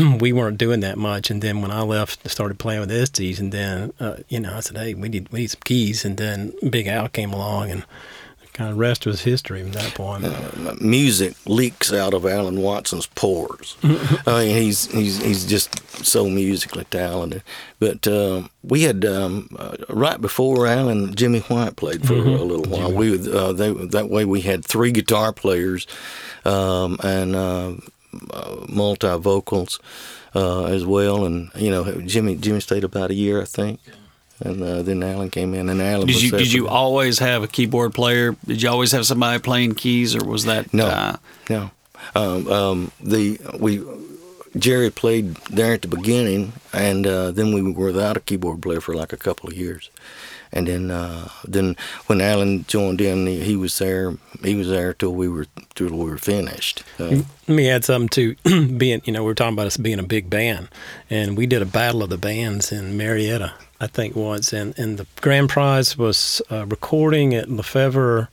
[0.20, 1.30] we weren't doing that much.
[1.30, 4.60] And then when I left, started playing with Estes, and then uh, you know I
[4.60, 7.84] said, "Hey, we need we need some keys." And then Big Al came along, and
[8.52, 10.82] kind of rest was history from that point.
[10.82, 13.76] music leaks out of Alan Watson's pores.
[13.82, 17.42] I mean, he's he's he's just so musically talented.
[17.78, 22.70] But um, we had um, uh, right before Alan, Jimmy White played for a little
[22.70, 22.92] while.
[22.92, 25.86] We would, uh, they, that way we had three guitar players
[26.44, 27.76] um, and uh, uh,
[28.68, 29.78] multi vocals
[30.34, 31.24] uh, as well.
[31.24, 33.80] And you know, Jimmy Jimmy stayed about a year, I think.
[34.42, 37.18] And uh, then Alan came in, and Alan Did was you there did you always
[37.18, 38.34] have a keyboard player?
[38.46, 41.16] Did you always have somebody playing keys, or was that No, Uh,
[41.50, 41.70] no.
[42.14, 43.82] Um, um, the we
[44.56, 48.80] Jerry played there at the beginning, and uh, then we were without a keyboard player
[48.80, 49.90] for like a couple of years,
[50.52, 54.16] and then uh, then when Alan joined in, he, he was there.
[54.42, 56.82] He was there till we were till we were finished.
[56.98, 58.08] Uh, Let me add something
[58.44, 60.68] to being, you know, we are talking about us being a big band,
[61.08, 64.98] and we did a battle of the bands in Marietta, I think once, and, and
[64.98, 68.28] the grand prize was uh, recording at Lefevre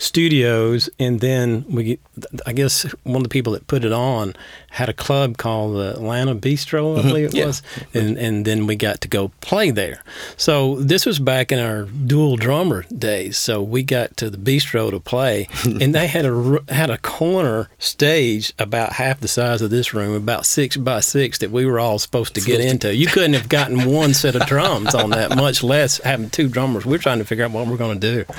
[0.00, 1.98] Studios, and then we,
[2.46, 4.34] I guess one of the people that put it on
[4.70, 7.08] had a club called the Atlanta Bistro, I mm-hmm.
[7.08, 7.46] believe it Yeah.
[7.46, 10.02] was, and and then we got to go play there.
[10.38, 13.36] So this was back in our dual drummer days.
[13.36, 17.68] So we got to the bistro to play, and they had a had a corner
[17.78, 21.78] stage about half the size of this room, about six by six, that we were
[21.78, 22.94] all supposed to get into.
[22.94, 26.86] You couldn't have gotten one set of drums on that, much less having two drummers.
[26.86, 28.32] We're trying to figure out what we're going to do.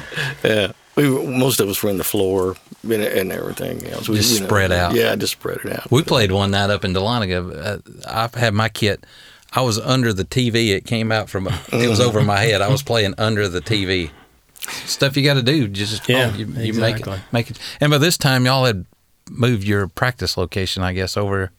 [0.44, 4.08] yeah, we were, most of us were in the floor and, and everything else.
[4.08, 4.94] We, Just spread out.
[4.94, 5.90] Yeah, just spread it out.
[5.92, 7.82] We played one night up in Dahlonega.
[8.06, 9.06] Uh, I had my kit.
[9.54, 10.70] I was under the TV.
[10.70, 11.48] It came out from.
[11.74, 12.62] It was over my head.
[12.62, 14.12] I was playing under the TV.
[14.60, 15.68] Stuff you got to do.
[15.68, 17.60] Just Yeah, oh, you, you make it, make it.
[17.80, 18.86] And by this time, y'all had
[19.30, 21.52] moved your practice location, I guess, over.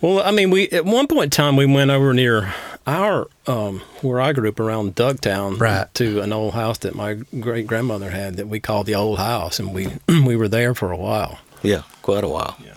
[0.00, 2.54] Well, I mean, we at one point in time we went over near
[2.86, 5.92] our um, where I grew up around Ducktown, Right.
[5.94, 9.58] to an old house that my great grandmother had that we called the old house,
[9.58, 11.38] and we we were there for a while.
[11.62, 12.56] Yeah, quite a while.
[12.64, 12.74] Yeah.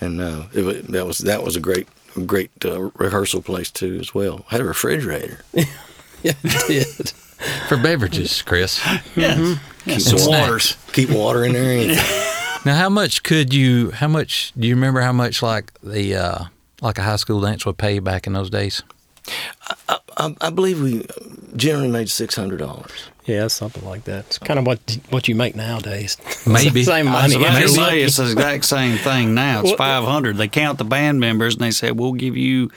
[0.00, 1.86] and uh, it, that was that was a great
[2.26, 4.44] great uh, rehearsal place too as well.
[4.48, 5.44] Had a refrigerator.
[6.22, 7.08] Yeah, it did.
[7.68, 8.80] For beverages, Chris.
[9.14, 10.76] yeah, Keep some water- waters.
[10.92, 11.78] Keep water in there.
[11.90, 11.90] And
[12.64, 13.90] Now, how much could you?
[13.92, 15.02] How much do you remember?
[15.02, 16.44] How much like the uh,
[16.80, 18.82] like a high school dance would pay back in those days?
[20.16, 21.06] I, I believe we
[21.56, 23.10] generally made six hundred dollars.
[23.26, 24.26] Yeah, something like that.
[24.26, 26.16] It's kind of what what you make nowadays.
[26.46, 26.84] Maybe.
[26.84, 27.44] same I was money.
[27.44, 29.60] about to say it's the exact same thing now.
[29.60, 30.36] It's Well- five hundred.
[30.36, 32.70] They count the band members and they say we'll give you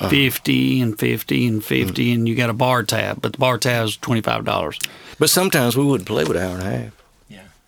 [0.00, 0.08] uh-huh.
[0.08, 2.14] fifty and fifty and 50 mm.
[2.14, 4.78] and you got a bar tab, but the bar tab is twenty five dollars.
[5.18, 7.01] But sometimes we wouldn't play with an hour and a half.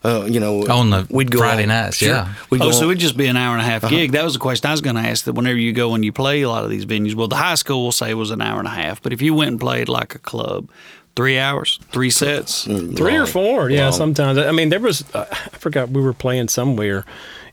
[0.04, 0.10] Yeah.
[0.10, 2.08] Uh, you know, On the we'd go Friday on- nights, sure.
[2.08, 2.34] yeah.
[2.50, 4.12] We'd go Oh, so on- it'd just be an hour and a half gig.
[4.12, 5.24] That was the question I was going to ask.
[5.24, 7.54] That whenever you go and you play a lot of these venues, well, the high
[7.54, 9.88] school will say was an hour and a half, but if you went and played
[9.88, 10.68] like a club,
[11.16, 12.64] three hours, three sets.
[12.64, 13.84] Three or long- four, yeah.
[13.84, 13.92] long.
[13.92, 17.04] Sometimes I mean there was uh, I forgot we were playing somewhere,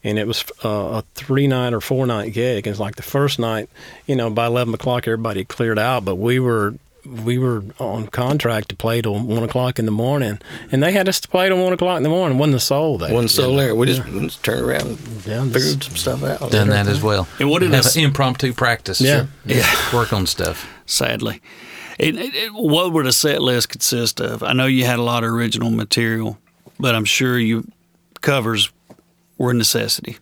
[0.04, 2.66] and it was uh, a three night or four night gig.
[2.68, 3.70] And it's like the first night,
[4.08, 6.74] you know, by eleven o'clock everybody cleared out, but we were
[7.06, 10.40] we were on contract to play till one o'clock in the morning,
[10.72, 12.38] and they had us to play till one o'clock in the morning.
[12.38, 13.14] wasn't a soul there.
[13.14, 13.76] One soul there.
[13.76, 16.52] We just, we just turned around and Yeah, just- figured some stuff out.
[16.52, 17.28] Done that as well.
[17.40, 19.02] And what did Have this- an impromptu practice?
[19.02, 19.26] Yeah.
[19.46, 19.66] yeah.
[19.94, 20.68] Work on stuff.
[20.86, 21.42] sadly.
[22.00, 24.42] It, it, it- what would a set list consist of?
[24.44, 26.38] I know you had a lot of original material,
[26.80, 27.68] but I'm sure you
[28.22, 28.72] covers
[29.38, 30.18] were a necessity.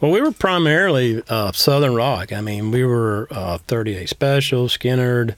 [0.00, 2.32] Well, we were primarily uh, Southern rock.
[2.32, 5.34] I mean, we were uh, 38 Special, Skynyrd,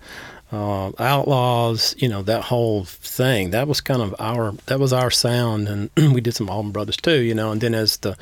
[0.51, 1.95] uh, Outlaws.
[1.99, 3.51] You know that whole thing.
[3.51, 6.97] That was kind of our that was our sound, and we did some Allman Brothers
[6.97, 7.21] too.
[7.21, 8.17] You know, and then as the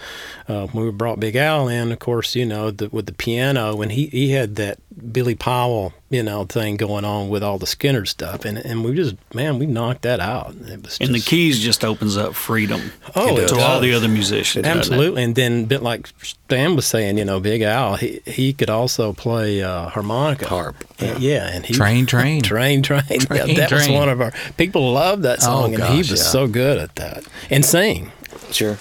[0.49, 3.81] uh, when we brought Big Al in, of course, you know, the, with the piano,
[3.81, 4.79] and he he had that
[5.13, 8.95] Billy Powell, you know, thing going on with all the Skynyrd stuff, and and we
[8.95, 10.55] just man, we knocked that out.
[10.67, 14.09] It was And the keys just opens up freedom Oh, it to all the other
[14.09, 14.67] musicians.
[14.67, 18.71] Absolutely, and then bit like Stan was saying, you know, Big Al, he he could
[18.71, 20.77] also play uh, harmonica, Harp.
[20.99, 21.17] yeah.
[21.19, 21.75] yeah, and he
[22.21, 22.83] Train, train.
[22.83, 23.21] train, train.
[23.31, 26.11] yeah, Train, that was one of our people loved that song, Oh, and he was
[26.11, 26.17] yeah.
[26.17, 28.13] so good at that and sing.
[28.51, 28.79] Sure.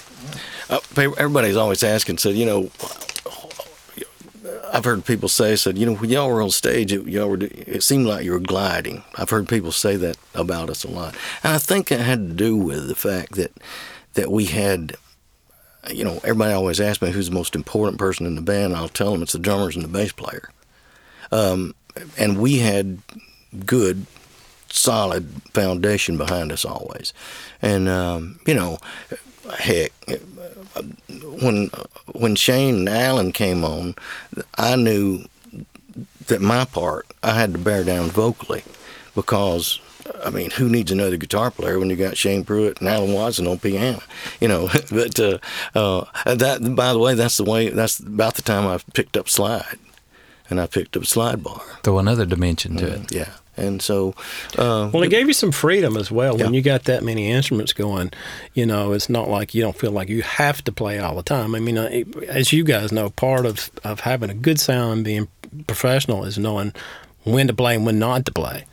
[0.70, 2.70] uh, everybody's always asking, said, you know,
[4.72, 7.38] I've heard people say, said, you know, when y'all were on stage, it, y'all were,
[7.40, 9.04] it seemed like you were gliding.
[9.14, 12.34] I've heard people say that about us a lot, and I think it had to
[12.34, 13.52] do with the fact that
[14.14, 14.96] that we had,
[15.90, 18.74] you know, everybody always asks me who's the most important person in the band.
[18.74, 20.50] I'll tell them it's the drummers and the bass player,
[21.32, 21.74] um,
[22.18, 22.98] and we had
[23.64, 24.06] good,
[24.68, 27.12] solid foundation behind us always,
[27.62, 28.78] and um, you know,
[29.58, 29.92] heck,
[31.40, 31.70] when
[32.12, 33.94] when Shayne and Alan came on,
[34.56, 35.24] I knew
[36.26, 38.62] that my part I had to bear down vocally
[39.14, 39.80] because
[40.24, 43.46] I mean, who needs another guitar player when you got Shayne Pruitt and Alan Watson
[43.46, 44.02] on piano?
[44.40, 45.38] You know, but uh,
[45.74, 47.70] uh, that by the way, that's the way.
[47.70, 49.78] That's about the time I picked up slide,
[50.48, 51.60] and I picked up slide bar.
[51.82, 53.12] Throw another dimension to it.
[53.12, 54.14] Yeah, and so
[54.58, 56.36] uh, Well, it gave you some freedom as well.
[56.36, 58.12] When you got that many instruments going,
[58.54, 61.22] you know, it's not like you don't feel like you have to play all the
[61.22, 61.54] time.
[61.54, 65.04] I mean, uh, as you guys know, part of, of having a good sound and
[65.04, 65.28] being
[65.66, 66.72] professional is knowing
[67.26, 68.64] when to play and when not to play.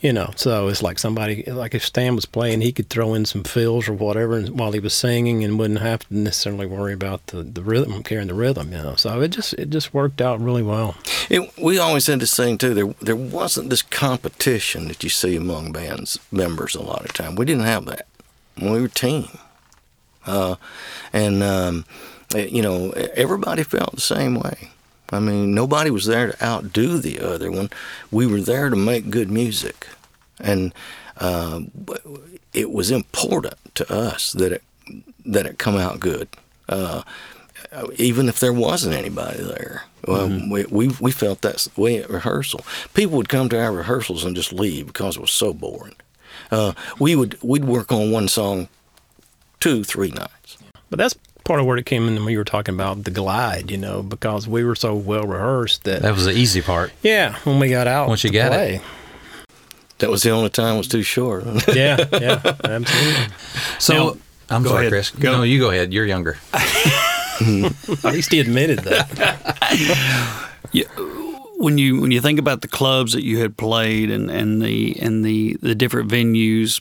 [0.00, 3.24] You know, so it's like somebody, like if Stan was playing, he could throw in
[3.26, 6.92] some fills or whatever and- while he was singing and wouldn't have to necessarily worry
[6.92, 8.94] about the, the rhythm, carrying the rhythm, you know.
[8.94, 10.96] So it just, it just worked out really well.
[11.28, 12.72] It, we always had this thing too.
[12.72, 17.34] There, there wasn't this competition that you see among bands members a lot of time.
[17.34, 18.06] We didn't have that.
[18.62, 19.26] We were a team,
[20.24, 20.54] uh,
[21.12, 21.84] and um,
[22.34, 24.70] eh, you know everybody felt the same way.
[25.10, 27.70] I mean, nobody was there to outdo the other one.
[28.10, 29.86] We were there to make good music,
[30.38, 30.74] and
[31.16, 31.60] uh,
[32.52, 34.62] it was important to us that it
[35.24, 36.28] that it come out good.
[36.68, 37.02] Uh,
[37.96, 39.84] even if there wasn't anybody there.
[40.06, 42.64] Well, we, we we felt that's the way at rehearsal.
[42.94, 45.96] People would come to our rehearsals and just leave because it was so boring.
[46.50, 48.68] Uh, we would we'd work on one song
[49.60, 50.56] two three nights.
[50.88, 51.14] But that's
[51.48, 54.02] part of where it came in when we were talking about the glide, you know,
[54.02, 56.92] because we were so well rehearsed that, That was the easy part.
[57.02, 58.80] yeah, when we got out, Once you to got it.
[59.98, 61.44] That was the only time it was too short.
[61.74, 63.34] yeah, yeah, absolutely.
[63.80, 64.16] So Now-
[64.50, 64.92] I'm Go sorry, ahead.
[64.92, 65.10] Chris.
[65.10, 65.32] Go.
[65.38, 65.92] No, you go ahead.
[65.92, 66.38] You're younger.
[66.54, 69.58] At least he admitted that.
[71.58, 74.98] when you when you think about the clubs that you had played and, and the
[75.00, 76.80] and the, the different venues,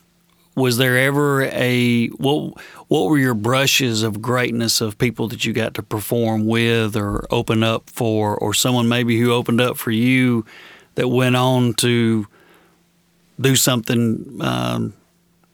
[0.57, 5.53] was there ever a what what were your brushes of greatness of people that you
[5.53, 9.91] got to perform with or open up for, or someone maybe who opened up for
[9.91, 10.45] you
[10.95, 12.27] that went on to
[13.39, 14.93] do something um,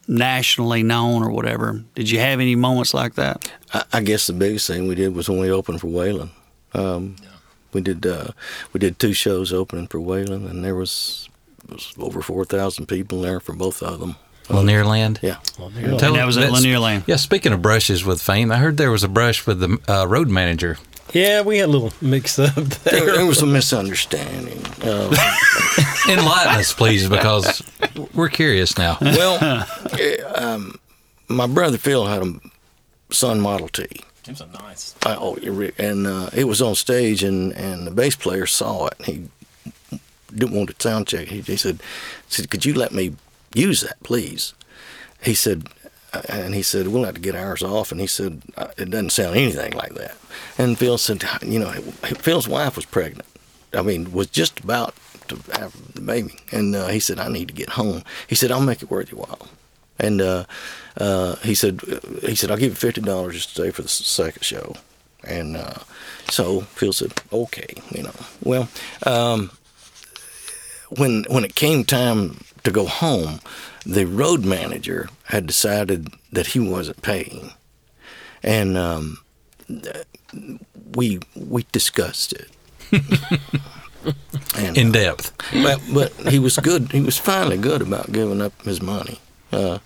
[0.08, 1.84] nationally known or whatever?
[1.96, 3.52] Did you have any moments like that?
[3.74, 6.30] I, I guess the biggest thing we did was when we opened for Waylon.
[6.74, 7.16] Um,
[7.74, 8.28] We did uh,
[8.72, 11.28] we did two shows opening for Waylon, and there was,
[11.68, 14.16] was over four thousand people there for both of them.
[14.50, 15.20] Lanier Land.
[15.22, 15.38] Yeah.
[15.56, 17.04] Tell- And that was at that's- Lanier Land.
[17.08, 20.06] Yeah, speaking of brushes with fame, I heard there was a brush with the uh,
[20.08, 20.78] road manager.
[21.14, 23.16] Yeah, we had a little mix up There, there.
[23.18, 24.66] there was a misunderstanding.
[24.84, 25.10] Uh,
[26.10, 27.62] Enlighten us, please, because
[28.14, 28.98] we're curious now.
[29.02, 29.66] well,
[30.00, 30.80] eh, um,
[31.28, 32.34] my brother Phil had a
[33.12, 33.84] Sunn Model T.
[33.84, 34.96] It was nice.
[35.06, 35.36] I, oh,
[35.78, 38.94] and uh, it was on stage, and, and the bass player saw it.
[39.00, 40.00] And he
[40.34, 41.28] didn't want to sound check.
[41.28, 41.80] He, he said,
[42.28, 43.16] said, "Could you let me
[43.54, 44.54] use that, please?"
[45.22, 45.68] He said,
[46.14, 48.90] uh, and he said, "We'll have to get ours off." And he said, uh, "It
[48.90, 50.16] doesn't sound anything like that."
[50.58, 53.28] And Phil said, "You know, Phil's wife was pregnant.
[53.74, 54.96] I mean, was just about
[55.30, 58.52] to have the baby." And uh, he said, "I need to get home." He said,
[58.52, 59.48] "I'll make it worth your while."
[60.00, 60.46] And uh,
[60.98, 61.82] uh, he said,
[62.22, 64.76] he said, I'll give you fifty dollars just to stay for the second show.
[65.24, 65.80] And uh,
[66.30, 68.14] so Phil said, okay, you know.
[68.44, 68.68] Well,
[69.06, 69.52] um,
[70.98, 73.40] when when it came time to go home,
[73.86, 77.52] the road manager had decided that he wasn't paying,
[78.42, 79.18] and um,
[80.96, 82.50] we we discussed it.
[84.58, 85.32] and, In uh, depth.
[85.54, 86.92] but but he was good.
[86.92, 89.20] He was finally good about giving up his money,
[89.52, 89.80] uh,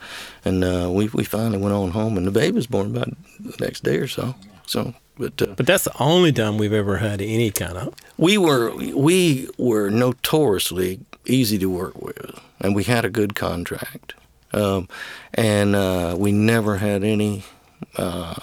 [0.46, 3.10] and uh, we we finally went on home, and the baby was born about
[3.40, 4.36] the next day or so.
[4.66, 7.94] So, but uh, But that's the only time we've ever had any kind of.
[8.18, 14.14] we were we were notoriously easy to work with, and we had a good contract,
[14.54, 14.88] um,
[15.34, 17.44] and uh, we never had any.
[17.96, 18.36] Uh,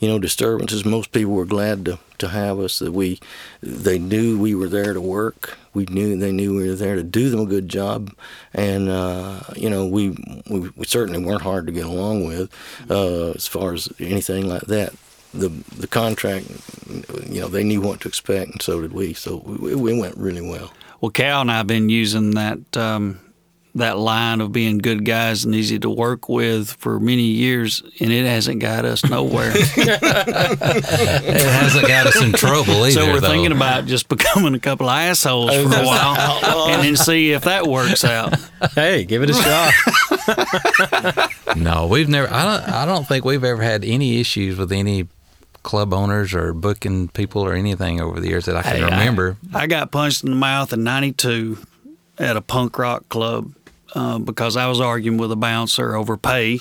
[0.00, 0.84] you know, disturbances.
[0.84, 2.78] Most people were glad to, to have us.
[2.78, 3.20] That we,
[3.62, 5.58] they knew we were there to work.
[5.74, 8.12] We knew they knew we were there to do them a good job,
[8.52, 10.16] and uh, you know, we,
[10.50, 12.50] we we certainly weren't hard to get along with,
[12.90, 14.94] uh, as far as anything like that.
[15.32, 16.46] The the contract,
[17.28, 19.12] you know, they knew what to expect, and so did we.
[19.12, 20.72] So we, we went really well.
[21.00, 23.18] Well, Cal and I have been using that um,
[23.76, 28.12] that line of being good guys and easy to work with for many years, and
[28.12, 29.52] it hasn't got us nowhere.
[29.82, 32.90] It hasn't got us in trouble either.
[32.92, 33.28] so we're though.
[33.28, 37.44] thinking about just becoming a couple of assholes for a while, and then see if
[37.44, 38.34] that works out.
[38.74, 39.72] Hey, give it a shot.
[41.56, 42.32] No, we've never.
[42.32, 42.68] I don't.
[42.72, 45.08] I don't think we've ever had any issues with any
[45.62, 49.36] club owners or booking people or anything over the years that I can Hey, remember.
[49.52, 51.58] I, got punched in the mouth in '92
[52.18, 53.52] at a punk rock club
[53.94, 56.60] uh, because I was arguing with a bouncer over pay,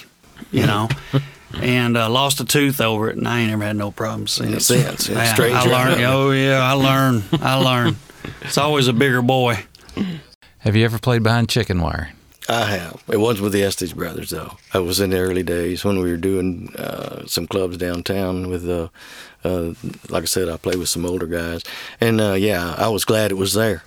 [0.51, 0.89] you know,
[1.61, 4.65] and uh, lost a tooth over it, and I ain't ever had no problems since.
[4.67, 6.01] Since, yeah, Yeah, strange I learned.
[6.01, 6.13] now.
[6.13, 7.23] Oh yeah, I learned.
[7.33, 7.97] I learned.
[8.41, 9.63] It's always a bigger boy.
[10.59, 12.11] Have you ever played behind chicken wire?
[12.49, 13.03] I have.
[13.07, 14.57] It wasn't with the Estes brothers though.
[14.73, 18.67] I was in the early days when we were doing uh, some clubs downtown with,
[18.69, 18.87] uh,
[19.43, 19.73] uh,
[20.09, 21.63] like I said, I played with some older guys,
[22.01, 23.83] and uh, yeah, I was glad it was there.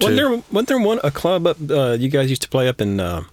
[0.00, 2.80] wasn't there wasn't there one a club up uh, you guys used to play up
[2.80, 3.24] in uh,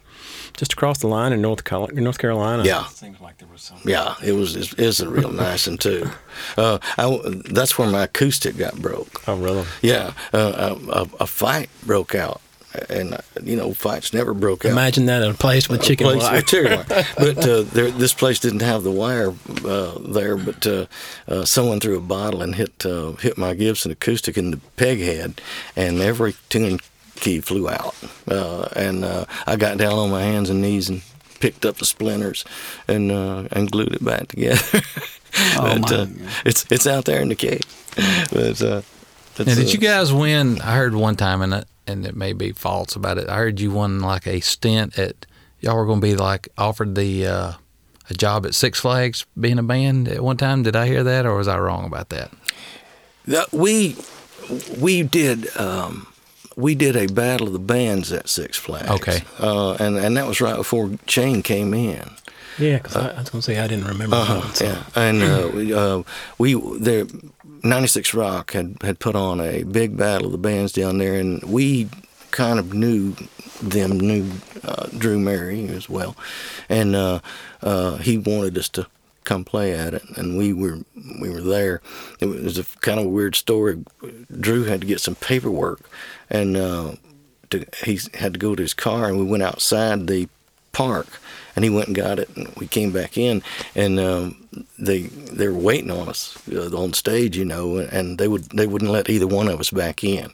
[0.57, 2.63] just across the line in North Col- North Carolina?
[2.63, 2.85] Yeah.
[2.87, 3.79] Seems like there was some.
[3.85, 6.09] Yeah, it was it was a real nice one too.
[6.57, 7.19] Uh, I,
[7.51, 9.27] that's where my acoustic got broke.
[9.27, 9.65] Oh, really?
[9.81, 12.41] Yeah, uh, a, a, a fight broke out,
[12.89, 14.71] and you know fights never broke out.
[14.71, 16.35] Imagine that in a place with chicken place wire.
[16.35, 17.05] with chicken wire.
[17.17, 19.33] But uh, there, this place didn't have the wire
[19.65, 20.37] uh, there.
[20.37, 20.85] But uh,
[21.27, 24.99] uh, someone threw a bottle and hit uh, hit my Gibson acoustic in the peg
[24.99, 25.41] head,
[25.75, 26.79] and every tune
[27.15, 27.95] key flew out.
[28.27, 31.01] Uh, and uh, I got down on my hands and knees and
[31.39, 32.43] picked up the splinters
[32.87, 34.81] and uh, and glued it back together.
[35.57, 36.05] Oh, but, my uh,
[36.45, 37.63] it's it's out there in the cave.
[38.31, 38.83] But, uh,
[39.39, 40.61] Now, did uh, you guys win?
[40.61, 43.29] I heard one time, and it, and it may be false about it.
[43.29, 45.25] I heard you won like a stint at.
[45.59, 47.53] Y'all were going to be like offered the uh,
[48.09, 50.63] a job at Six Flags being a band at one time.
[50.63, 52.31] Did I hear that, or was I wrong about that?
[53.27, 53.95] That we
[54.77, 56.07] we did um,
[56.55, 58.89] we did a battle of the bands at Six Flags.
[58.89, 59.21] Okay.
[59.39, 62.09] uh, and and that was right before Shayne came in.
[62.59, 64.55] Yeah, because I, I was going to say I didn't remember Uh-huh, that.
[64.55, 64.65] So.
[64.65, 66.03] yeah, and uh, we, uh,
[66.37, 67.05] we there,
[67.63, 71.15] ninety six Rock had had put on a big battle of the bands down there,
[71.15, 71.89] and we
[72.31, 73.15] kind of knew
[73.61, 74.29] them, knew
[74.63, 76.15] uh, Drew Mary as well,
[76.69, 77.19] and uh,
[77.61, 78.87] uh, he wanted us to
[79.23, 80.79] come play at it, and we were
[81.21, 81.81] we were there.
[82.19, 83.83] It was a kind of a weird story.
[84.39, 85.79] Drew had to get some paperwork,
[86.29, 86.95] and uh,
[87.51, 90.27] to, he had to go to his car, and we went outside the
[90.73, 91.07] park,
[91.55, 93.41] and he went and got it, and we came back in,
[93.75, 94.47] and um,
[94.77, 98.67] they they were waiting on us uh, on stage, you know, and they would they
[98.67, 100.31] wouldn't let either one of us back in,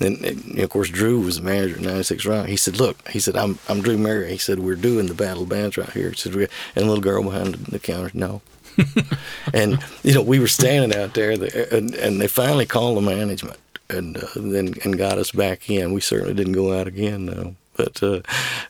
[0.00, 2.46] and, and of course Drew was the manager at '96 Rock.
[2.46, 5.44] He said, "Look," he said, "I'm I'm Drew Mary." He said, "We're doing the battle
[5.44, 8.42] of bands right here." He said, "We-" and the little girl behind the counter, no.
[9.52, 13.58] and you know we were standing out there, and, and they finally called the management
[13.90, 15.92] and uh, then and got us back in.
[15.92, 17.54] We certainly didn't go out again, though.
[17.78, 18.20] But uh,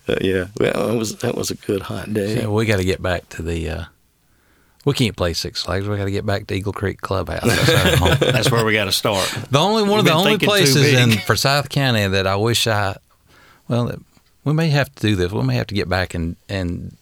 [0.06, 2.36] uh, yeah, well, it was that was a good hot day.
[2.42, 3.68] Yeah, we got to get back to the.
[3.68, 3.84] Uh,
[4.84, 5.88] we can't play Six Flags.
[5.88, 7.42] We got to get back to Eagle Creek Clubhouse.
[7.66, 8.14] That's our.
[8.32, 9.26] That's where we got to start.
[9.50, 11.20] The only one of the You've been only places in big.
[11.22, 12.96] Forsyth County that I wish I,
[13.66, 13.92] well,
[14.44, 15.32] we may have to do this.
[15.32, 16.94] We may have to get back and and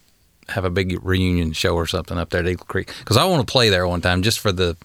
[0.48, 3.44] have a big reunion show or something up there at Eagle Creek because I want
[3.46, 4.76] to play there one time just for the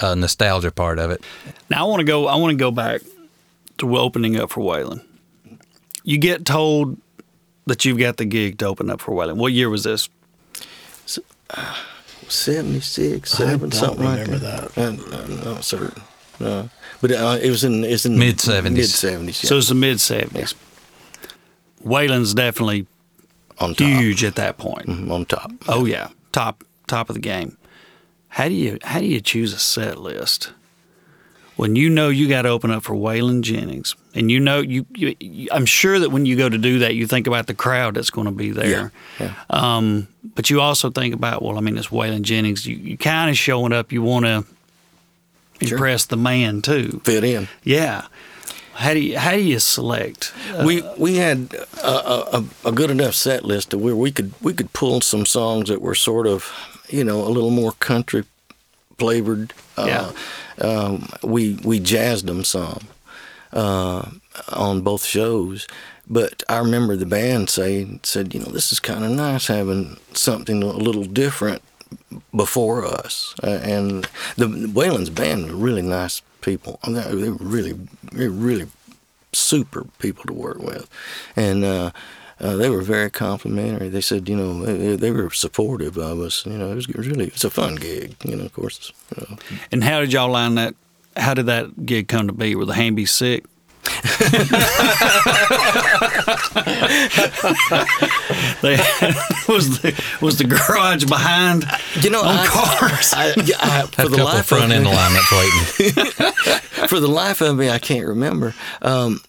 [0.00, 1.22] uh, nostalgia part of it.
[1.70, 2.26] Now I want to go.
[2.26, 3.00] I want to go back
[3.78, 5.02] to opening up for Waylon.
[6.04, 6.96] You get told
[7.66, 9.36] that you've got the gig to open up for Waylon.
[9.36, 10.08] What year was this?
[12.28, 14.76] 76, I 7, don't something like remember that.
[14.78, 16.02] I'm, I'm not certain.
[16.40, 16.68] No.
[17.00, 18.76] But uh, it was in it's in Mid-seventies.
[18.78, 19.42] Mid seventies.
[19.44, 19.48] Yeah.
[19.48, 20.54] So it's the mid seventies.
[21.84, 22.86] Waylon's definitely
[23.58, 23.86] on top.
[23.88, 24.86] huge at that point.
[24.86, 25.50] Mhm, on top.
[25.68, 27.56] Oh yeah, top top of the game.
[28.28, 30.52] How do you how do you choose a set list
[31.58, 34.86] when you know you got to open up for Waylon Jennings, and you know you,
[34.94, 37.54] you, you I'm sure that when you go to do that, you think about the
[37.54, 38.92] crowd that's going to be there.
[39.20, 39.34] Yeah.
[39.50, 42.64] Um, but you also think about well, I mean, it's Waylon Jennings.
[42.66, 43.92] You you kind of showing up.
[43.92, 44.44] You want to
[45.60, 45.76] Sure.
[45.76, 47.00] impress the man too.
[47.04, 47.48] Fit in.
[47.64, 48.06] Yeah.
[48.74, 50.32] How do you how do you select?
[50.54, 51.52] Uh, we we had
[51.82, 55.26] a, a, a good enough set list to where we could we could pull some
[55.26, 56.52] songs that were sort of
[56.88, 58.22] you know a little more country
[58.98, 59.52] flavored.
[59.86, 60.10] Yeah.
[60.60, 62.88] Uh, um, we we jazzed them some
[63.52, 64.10] uh,
[64.52, 65.66] on both shows.
[66.10, 69.98] But I remember the band saying said, you know, this is kind of nice having
[70.14, 71.62] something a little different
[72.34, 73.34] before us.
[73.42, 76.78] Uh, and the Waylon's band were really nice people.
[76.82, 77.74] I mean, They they were really,
[78.12, 78.68] they were really
[79.32, 80.88] super people to work with,
[81.36, 81.90] and uh,
[82.40, 83.88] uh, they were very complimentary.
[83.88, 86.46] They said, you know, they, they were supportive of us.
[86.46, 88.14] You know, it was, it was really it's a fun gig.
[88.24, 88.92] You know, of course.
[89.16, 89.36] You know.
[89.72, 90.74] and how did y'all line that?
[91.16, 92.54] How did that gig come to be?
[92.54, 93.44] Were the Hamby sick?
[98.60, 98.76] They
[99.48, 101.64] was the was the garage behind.
[102.00, 103.14] You know, on I, cars.
[103.14, 106.02] I, I, I, for a the life front of end me, alignments waiting.
[106.88, 108.54] for the life of me, I can't remember.
[108.82, 109.20] Um,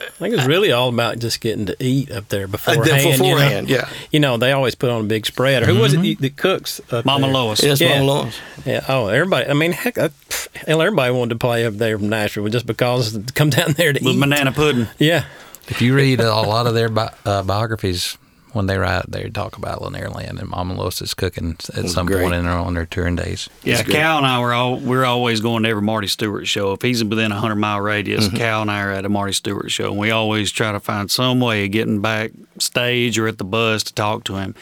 [0.00, 2.84] I think it's really all about just getting to eat up there beforehand.
[3.18, 3.82] beforehand, you know?
[3.82, 3.88] yeah.
[4.10, 5.62] You know, they always put on a big spread.
[5.62, 6.80] Or who was it that cooks?
[6.90, 7.34] Up Mama there?
[7.34, 7.62] Lois.
[7.62, 7.98] yes, Yeah.
[8.00, 8.38] Mama Lois.
[8.64, 8.84] Yeah.
[8.88, 9.46] Oh, everybody.
[9.48, 10.08] I mean, heck, uh,
[10.54, 13.92] hell, everybody wanted to play up there from Nashville just because to come down there
[13.92, 14.20] to with eat.
[14.20, 14.86] banana pudding.
[14.98, 15.24] Yeah.
[15.68, 18.16] If you read a lot of their bi- uh, biographies,
[18.52, 22.22] when they write, they talk about Lanier Land and Mama Lois's cooking at some great.
[22.22, 23.48] point in their, on their touring days.
[23.62, 23.82] Yeah.
[23.82, 26.72] Cal and I were all we're always going to every Marty Stuart show.
[26.72, 29.70] If he's within a hundred mile radius, Cal and I are at a Marty Stuart
[29.70, 33.44] show, and we always try to find some way of getting backstage or at the
[33.44, 34.54] bus to talk to him.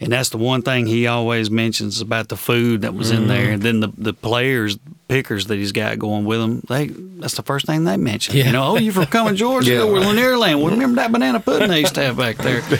[0.00, 3.50] And that's the one thing he always mentions about the food that was in there,
[3.50, 4.78] and then the the players
[5.08, 6.60] pickers that he's got going with him.
[6.68, 8.36] They that's the first thing they mention.
[8.36, 8.46] Yeah.
[8.46, 9.72] You know, oh, you from coming Georgia?
[9.72, 9.78] Yeah.
[9.84, 9.90] yeah.
[9.90, 10.62] We're Lanier Land.
[10.62, 12.62] Well, remember that banana pudding they used to have back there?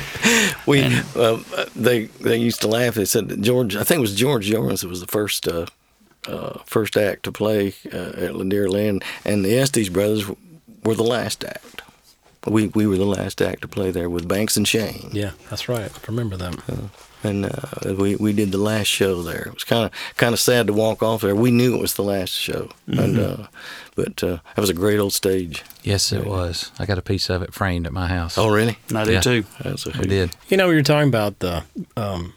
[0.66, 1.38] We uh,
[1.74, 2.94] they they used to laugh.
[2.94, 3.74] They said that George.
[3.74, 5.64] I think it was George Jones that was the first uh,
[6.26, 10.28] uh, first act to play uh, at Lanier Land, and the Estes brothers
[10.84, 11.80] were the last act.
[12.46, 15.68] We we were the last act to play there with Banks and Shayne, Yeah, that's
[15.70, 15.90] right.
[15.90, 16.60] I remember them.
[17.24, 19.42] And uh, we we did the last show there.
[19.48, 21.34] It was kind of kind of sad to walk off there.
[21.34, 23.46] We knew it was the last show, and uh,
[23.94, 25.64] but uh, that was a great old stage.
[25.82, 26.70] Yes, it was.
[26.78, 28.36] I got a piece of it framed at my house.
[28.38, 28.78] Oh, really?
[28.88, 29.20] And I did Yeah.
[29.20, 29.44] too.
[29.62, 30.30] That's a we did.
[30.48, 31.64] You know, we were talking about the
[31.96, 32.34] um,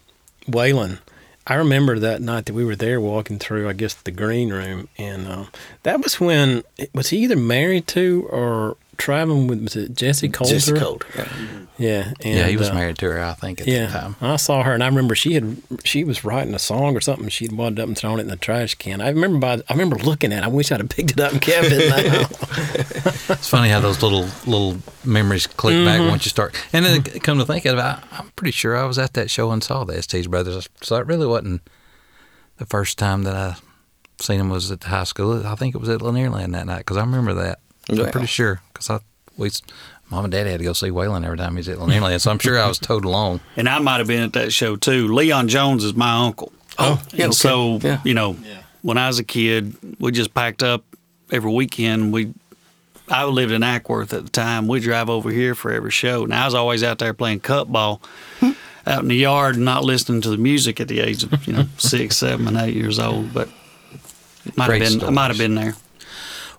[0.47, 0.99] Waylon.
[1.47, 4.87] I remember that night that we were there walking through, I guess, the green room,
[4.97, 5.47] and um,
[5.83, 6.63] that was when
[6.93, 10.55] was he either married to or traveling with was it Jessi Colter?
[10.55, 11.07] Jessi Colter.
[11.17, 11.27] Yeah.
[11.77, 14.15] Yeah, and, yeah, he was uh, married to her, I think, at Yeah, the time.
[14.21, 17.27] I saw her, and I remember she had she was writing a song or something.
[17.29, 19.01] She'd wadded up and thrown it in the trash can.
[19.01, 20.43] I remember by, I remember looking at.
[20.43, 20.45] it.
[20.45, 21.89] I wish I'd have picked it up and kept it.
[21.89, 23.33] now.
[23.33, 25.85] It's funny how those little little memories click Mm-hmm.
[25.85, 26.55] back once you start.
[26.71, 29.31] And then come to think of it, I, I'm pretty sure I was at that
[29.31, 30.69] show and saw the Estes brothers.
[30.83, 31.61] So it really wasn't
[32.57, 33.55] the first time that I
[34.19, 35.47] seen them was at the high school.
[35.47, 37.57] I think it was at Lanier Land that night because I remember that.
[37.89, 38.05] Yeah.
[38.05, 38.99] I'm pretty sure because I
[39.37, 39.49] we
[40.09, 42.21] mom and dad had to go see Waylon every time he's at Lanier Land.
[42.21, 43.39] So I'm sure I was towed along.
[43.55, 45.07] and I might have been at that show too.
[45.13, 46.51] Leon Jones is my uncle.
[46.77, 47.37] Oh, yeah, and okay.
[47.37, 48.01] so Yeah.
[48.03, 48.35] you know,
[48.81, 50.83] when I was a kid, we just packed up
[51.31, 52.11] every weekend.
[52.13, 52.33] We,
[53.09, 54.67] I lived in Acworth at the time.
[54.67, 56.23] We drive over here for every show.
[56.23, 58.01] and I was always out there playing cup ball.
[58.39, 58.51] Hmm.
[58.87, 61.53] Out in the yard and not listening to the music at the age of you
[61.53, 63.47] know six, seven, and eight years old, but
[64.57, 65.75] might Great have been I might have been there.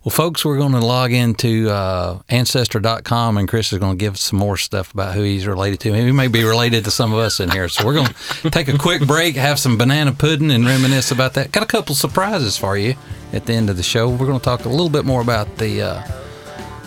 [0.04, 4.18] Well, folks, we're going to log into uh, Ancestor.com, and Chris is going to give
[4.18, 5.92] some more stuff about who he's related to.
[5.92, 7.68] He may be related to some of us in here.
[7.68, 11.34] So we're going to take a quick break, have some banana pudding, and reminisce about
[11.34, 11.52] that.
[11.52, 12.96] Got a couple surprises for you
[13.32, 14.08] at the end of the show.
[14.08, 16.02] We're going to talk a little bit more about the uh,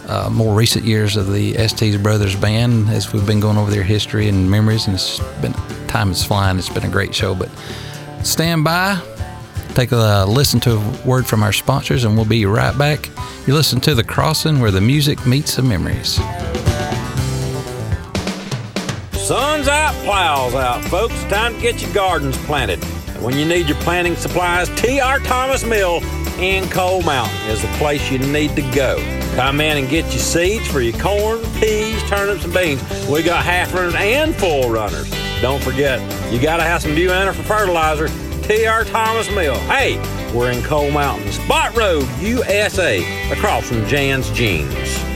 [0.09, 3.84] uh, more recent years of the Estes Brothers Band as we've been going over their
[3.84, 4.88] history and memories.
[4.88, 5.53] And it's been
[5.88, 6.57] time is flying.
[6.57, 7.34] It's been a great show.
[7.34, 7.49] But
[8.24, 9.14] stand by.
[9.76, 13.09] Take a listen to a word from our sponsors, and we'll be right back.
[13.45, 16.15] You listen to The Crossing, where the music meets the memories.
[19.21, 21.21] Sun's out, plows out, folks.
[21.26, 22.82] Time to get your gardens planted.
[23.21, 25.19] When you need your planting supplies, T.R.
[25.19, 26.01] Thomas Mill
[26.39, 28.95] in Coal Mountain is the place you need to go.
[29.36, 32.82] Come in and get your seeds for your corn, peas, turnips, and beans.
[33.09, 35.13] We got half runners and full runners.
[35.41, 35.99] Don't forget,
[36.32, 38.07] you got to have some Buaner for fertilizer.
[38.48, 38.86] T.R.
[38.86, 39.56] Thomas Mill.
[39.62, 39.98] Hey,
[40.32, 43.00] we're in Coal Mountain, Spot Road, USA,
[43.32, 45.14] across from Jan's Jeans.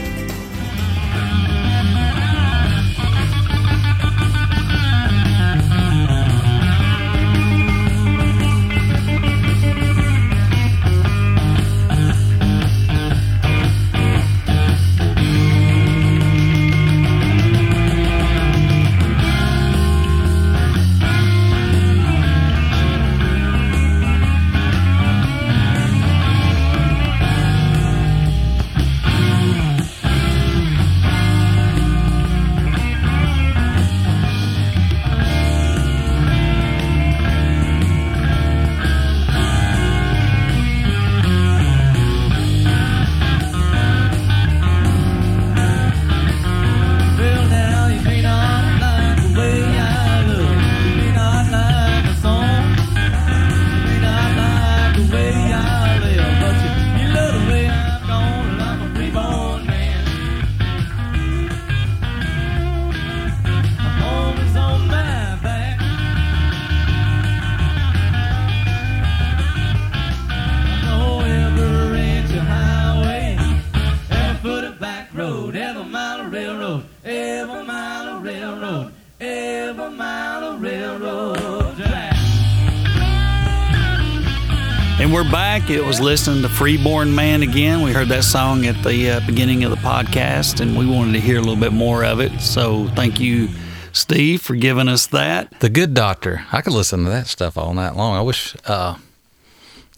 [85.70, 87.82] It was listening to Freeborn Man again.
[87.82, 91.20] We heard that song at the uh, beginning of the podcast, and we wanted to
[91.20, 92.40] hear a little bit more of it.
[92.40, 93.48] So thank you,
[93.92, 95.60] Steve, for giving us that.
[95.60, 96.44] The Good Doctor.
[96.50, 98.16] I could listen to that stuff all night long.
[98.16, 98.96] I wish uh,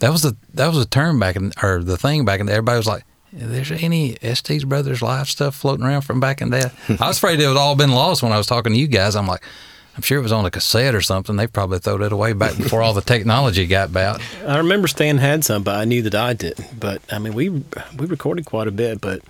[0.01, 2.51] that was the that was a term back in or the thing back in.
[2.51, 6.71] Everybody was like, "There's any Estes Brothers live stuff floating around from back in there?"
[7.01, 9.17] I was afraid it had all been lost when I was talking to you guys.
[9.17, 9.43] I'm like.
[9.95, 11.37] I'm sure it was on a cassette or something.
[11.37, 14.23] They probably threw it away back before all the technology got about.
[14.47, 16.81] I remember Stan had some, but I knew that I didn't.
[16.81, 19.21] But I mean, we we recorded quite a bit, but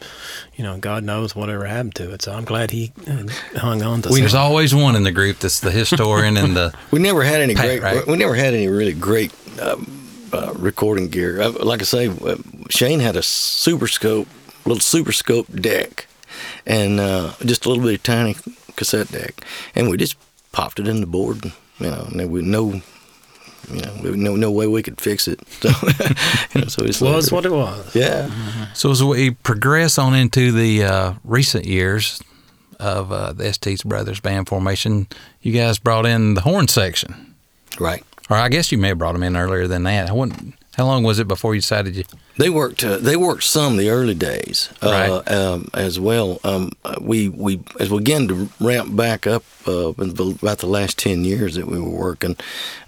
[0.55, 2.23] you know, God knows whatever happened to it.
[2.23, 5.59] So I'm glad he uh, hung on to There's always one in the group that's
[5.61, 6.73] the historian and the.
[6.93, 7.83] We never had any Pat, great.
[7.83, 8.07] right?
[8.07, 11.41] We never had any really great um, uh, recording gear.
[11.41, 12.37] Uh, Like I say, uh,
[12.71, 14.27] Shayne had a Superscope,
[14.65, 16.07] little Superscope deck,
[16.67, 18.37] and uh, just a little bit of tiny
[18.77, 19.45] cassette deck,
[19.75, 20.17] and we just
[20.53, 21.53] popped it in the board.
[21.79, 22.81] You know, and there was no.
[23.73, 25.41] You know, no, no way we could fix it.
[25.63, 25.69] So,
[26.55, 27.95] you know, so it's was what it was.
[27.95, 28.29] Yeah,
[28.75, 32.21] So as we progress on into the uh, recent years
[32.81, 35.07] of uh, the Estes Brothers band formation,
[35.41, 37.35] you guys brought in the horn section,
[37.79, 38.03] right.
[38.29, 40.09] or I guess you may have brought them in earlier than that.
[40.09, 42.05] How, when, how long was it before you decided you?
[42.39, 42.83] They worked.
[42.83, 45.31] Uh, they worked some the early days uh, Right.
[45.33, 46.41] um, as well.
[46.45, 50.59] Um, uh, we we as we began to ramp back up uh, in the, about
[50.59, 52.37] the last ten years that we were working.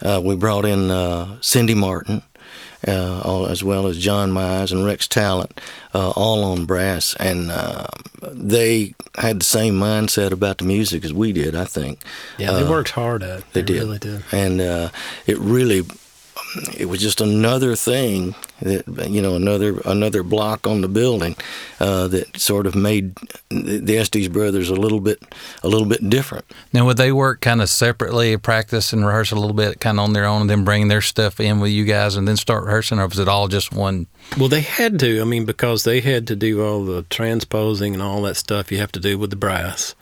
[0.03, 2.23] Uh, we brought in uh, Cindy Martin.
[2.87, 5.59] Uh, all, as well as John Mize and Rex Talent,
[5.95, 7.87] uh, all on brass, and uh,
[8.31, 11.55] they had the same mindset about the music as we did.
[11.55, 12.01] I think.
[12.37, 13.45] Yeah, they Uh, worked hard at it.
[13.55, 13.79] they, They, did.
[13.81, 14.23] really did.
[14.33, 14.91] And uh,
[15.27, 15.85] it really,
[16.77, 18.35] it was just another thing
[18.65, 21.37] that you know, another another block on the building
[21.81, 23.15] uh, that sort of made
[23.51, 25.23] the, the Estes brothers a little bit
[25.63, 26.45] a little bit different.
[26.73, 30.05] Now, would they work kind of separately, practice and rehearse a little bit, kind of
[30.05, 32.65] on their own, and then bring their stuff in with you guys, and then start
[32.65, 34.07] rehearsing, or was it all just one?
[34.39, 35.21] Well, they had to.
[35.21, 38.79] I mean, because they had to do all the transposing and all that stuff you
[38.79, 39.95] have to do with the brass.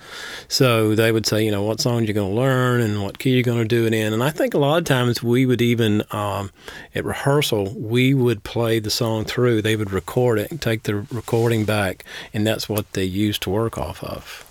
[0.49, 3.31] So they would say, you know, what songs you're going to learn and what key
[3.31, 4.13] you're going to do it in.
[4.13, 6.51] And I think a lot of times we would even um,
[6.95, 9.63] at rehearsal we would play the song through.
[9.63, 13.79] They would record it, take the recording back, and that's what they used to work
[13.79, 14.45] off of.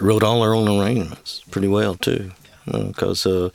[0.00, 2.30] Wrote all their own arrangements pretty well too,
[2.64, 3.50] because uh,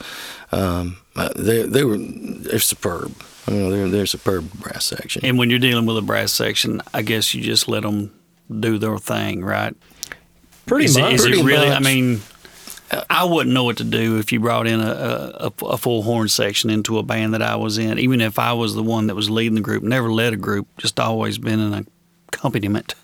[0.52, 3.16] um, uh, they they were they're superb.
[3.48, 5.24] I mean, they're they're superb brass section.
[5.24, 8.12] And when you're dealing with a brass section, I guess you just let them
[8.60, 9.74] do their thing, right?
[10.66, 11.14] Pretty is much.
[11.14, 11.70] It, is it Pretty really?
[11.70, 12.20] I mean,
[13.10, 16.28] I wouldn't know what to do if you brought in a, a, a full horn
[16.28, 18.00] section into a band that I was in.
[18.00, 20.68] Even if I was the one that was leading the group, never led a group,
[20.78, 21.88] just always been an
[22.30, 22.96] accompaniment,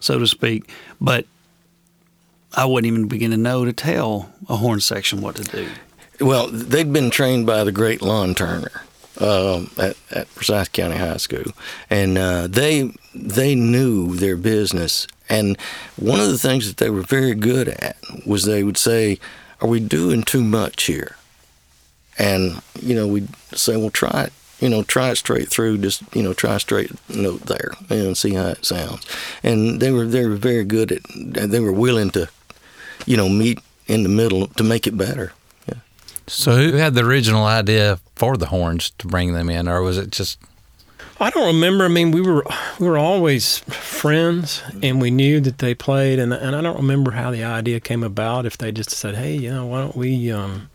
[0.00, 0.70] so to speak.
[1.00, 1.26] But
[2.52, 5.68] I wouldn't even begin to know to tell a horn section what to do.
[6.20, 8.82] Well, they'd been trained by the great Lon Turner
[9.20, 11.52] um, at, at Forsyth County High School,
[11.90, 15.06] and uh, they they knew their business.
[15.28, 15.56] And
[15.96, 17.96] one of the things that they were very good at
[18.26, 19.18] was they would say,
[19.60, 21.16] "Are we doing too much here?"
[22.18, 25.78] And you know, we'd say, "Well, try it." You know, try it straight through.
[25.78, 29.06] Just you know, try straight note there, and see how it sounds.
[29.42, 31.50] And they were they were very good at.
[31.50, 32.28] They were willing to,
[33.06, 35.32] you know, meet in the middle to make it better.
[36.26, 36.32] Yeah.
[36.32, 39.98] So, who had the original idea for the horns to bring them in, or was
[39.98, 40.38] it just?
[41.20, 41.84] I don't remember.
[41.84, 42.44] I mean, we were
[42.80, 46.18] we were always friends, and we knew that they played.
[46.18, 48.46] And and I don't remember how the idea came about.
[48.46, 50.70] If they just said, "Hey, you know, why don't we um,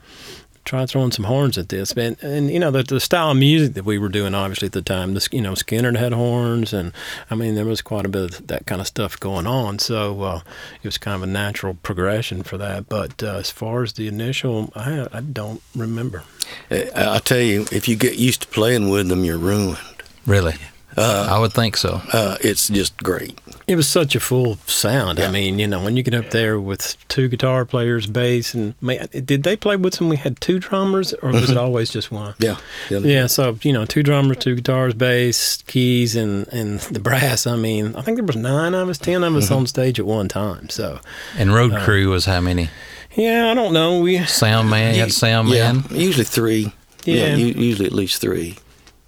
[0.70, 3.74] try throwing some horns at this?" And, and you know, the, the style of music
[3.74, 6.94] that we were doing, obviously at the time, this you know, Skynyrd had horns, and
[7.30, 9.80] I mean, there was quite a bit of that kind of stuff going on.
[9.80, 10.42] So uh,
[10.82, 12.88] it was kind of a natural progression for that.
[12.88, 16.24] But uh, as far as the initial, I I don't remember.
[16.72, 19.78] I I tell you, if you get used to playing with them, you're ruined.
[20.26, 20.56] Really?
[20.98, 22.02] Uh, I would think so.
[22.12, 23.40] Uh, it's just great.
[23.68, 25.20] It was such a full sound.
[25.20, 25.28] Yeah.
[25.28, 28.74] I mean, you know, when you get up there with two guitar players, bass, and
[28.82, 30.10] man, did they play with some?
[30.10, 31.60] We had two drummers, or was it mm-hmm.
[31.60, 32.34] always just one?
[32.40, 32.58] Yeah.
[32.90, 37.46] Yeah, so you know, two drummers, two guitars, bass, keys, and and the brass.
[37.46, 39.66] I mean, I think there was nine of us, ten of us on mm-hmm.
[39.68, 40.70] stage at one time.
[40.70, 41.00] So,
[41.38, 42.70] And road uh, crew was how many?
[43.16, 44.00] yeah, I don't know.
[44.00, 45.74] We Sound man, you had sound yeah.
[45.74, 45.84] man.
[45.92, 46.74] Usually three.
[47.06, 47.36] Yeah.
[47.36, 48.58] u- usually at least three.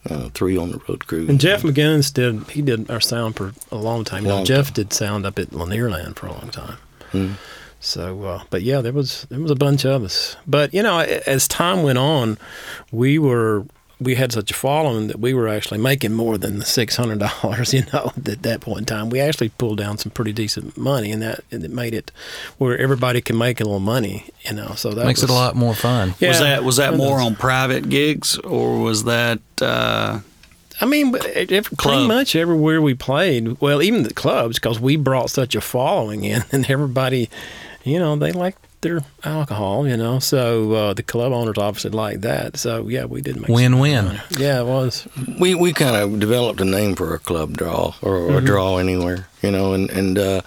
[0.09, 1.27] Uh, three on the road crew.
[1.29, 2.49] and Jeff McGinnis did.
[2.49, 4.23] He did our sound for a long time.
[4.23, 6.77] You know, Long Jeff did sound up at Lanierland for a long time.
[7.11, 7.33] Hmm.
[7.79, 10.37] So, uh, but yeah, there was there was a bunch of us.
[10.47, 12.39] But you know, as time went on,
[12.91, 13.65] we were
[14.01, 17.19] we had such a following that we were actually making more than the six hundred
[17.19, 17.73] dollars.
[17.81, 21.11] You know, at that point in time, we actually pulled down some pretty decent money,
[21.11, 22.11] and that and it made it
[22.57, 24.25] where everybody can make a little money.
[24.41, 26.15] You know, so that Makes it a lot more fun.
[26.19, 30.19] Yeah, was that was that more on private gigs or was that uh,
[30.81, 34.79] I mean, but it, it- pretty much everywhere we played, well, even the clubs, because
[34.79, 37.29] we brought such a following in, and everybody,
[37.83, 40.19] you know, they like their alcohol, you know.
[40.19, 42.57] So uh, the club owners obviously like that.
[42.57, 44.19] So yeah, we did make some Win-win.
[44.37, 45.07] Yeah, it was.
[45.39, 48.45] we we kind of developed a name for a club draw or, or Mm-hmm.
[48.45, 50.41] draw anywhere, you know, and and uh,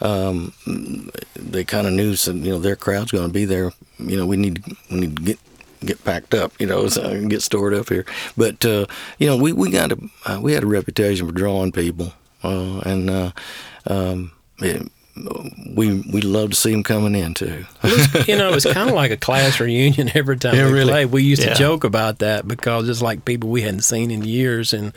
[0.00, 0.52] um,
[1.36, 3.72] they kind of knew some, you know, their crowd's going to be there.
[3.98, 5.38] You know, we need we need to get
[5.84, 8.04] get packed up, you know, so get stored up here.
[8.36, 8.86] But uh,
[9.18, 12.12] you know, we we got a uh, we had a reputation for drawing people,
[12.44, 13.32] uh, and uh,
[13.86, 14.90] um, it,
[15.74, 17.64] we we love to see them coming in too.
[18.26, 20.90] you know, it was kind of like a class reunion every time Yeah, we really.
[20.90, 21.06] play.
[21.06, 21.50] We used Yeah.
[21.50, 24.92] to joke about that because it's like people we hadn't seen in years, and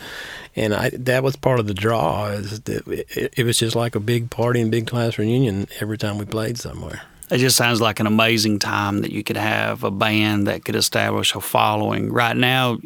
[0.56, 2.28] and I that was part of the draw.
[2.28, 5.98] Is that it, it was just like a big party and big class reunion every
[5.98, 7.02] time we played somewhere.
[7.32, 10.76] It just sounds like an amazing time that you could have a band that could
[10.76, 12.12] establish a following.
[12.12, 12.78] Right now,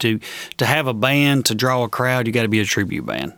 [0.00, 0.20] to
[0.58, 3.32] to have a band to draw a crowd, you got to be a tribute band.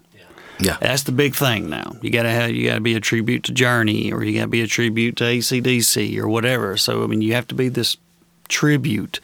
[0.59, 1.96] Yeah, That's the big thing now.
[2.00, 4.66] You gotta have you gotta be a tribute to Journey, or you gotta be a
[4.66, 6.76] tribute to ACDC, or whatever.
[6.76, 7.96] So I mean, you have to be this
[8.48, 9.20] tribute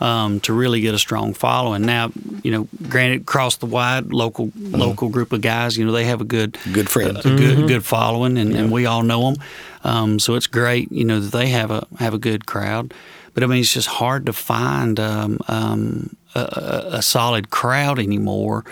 [0.00, 1.82] um, to really get a strong following.
[1.82, 2.12] Now,
[2.42, 6.20] you know, granted, across the wide local local group of guys, you know, they have
[6.20, 7.24] a good good friends.
[7.26, 9.42] a good good following, and, and we all know them.
[9.84, 12.94] Um, so it's great, you know, that they have a have a good crowd.
[13.34, 17.98] But I mean, it's just hard to find um, um, a, a, a solid crowd
[17.98, 18.64] anymore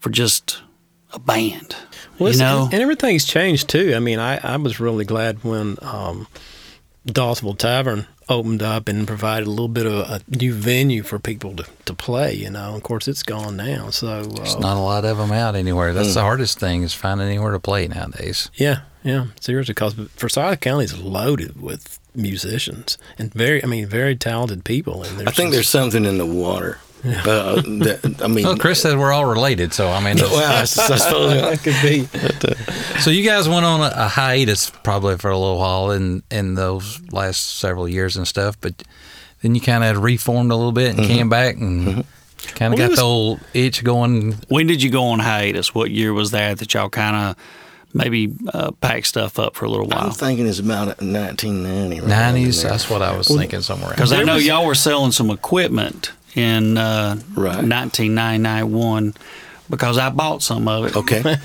[0.00, 0.62] for just
[1.12, 1.76] a band.
[2.18, 3.94] Well, you know, and everything's changed too.
[3.94, 6.26] I mean, I, I was really glad when um,
[7.06, 11.56] Dawsonville Tavern opened up and provided a little bit of a new venue for people
[11.56, 12.34] to, to play.
[12.34, 13.90] You know, of course, it's gone now.
[13.90, 15.92] So There's uh, not a lot of them out anywhere.
[15.92, 18.50] That's the hardest thing is finding anywhere to play nowadays.
[18.54, 24.14] yeah, yeah, seriously, because Forsyth County is loaded with musicians and very, I mean, very
[24.14, 25.02] talented people.
[25.02, 26.78] And I think there's something in the water.
[27.04, 30.60] Uh, that, I mean, Well, Chris said we're all related, so I mean, well, I,
[30.62, 33.00] s- I suppose that could be.
[33.00, 36.54] so you guys went on a, a hiatus probably for a little while in in
[36.54, 38.82] those last several years and stuff, but
[39.40, 42.04] then you kind of reformed a little bit and came back and
[42.54, 44.34] kind of Well, got was- the old itch going.
[44.48, 45.74] when did you go on hiatus?
[45.74, 47.36] What year was that that y'all kind of
[47.94, 50.04] maybe uh, packed stuff up for a little while.
[50.06, 52.00] I'm thinking it's about 1990.
[52.00, 53.90] right around Nineties, that's what I was thinking somewhere.
[53.90, 57.64] Because I know was- y'all were selling some equipment in uh, Right.
[57.64, 59.14] 1991
[59.70, 60.96] because I bought some of it.
[60.96, 61.22] Okay.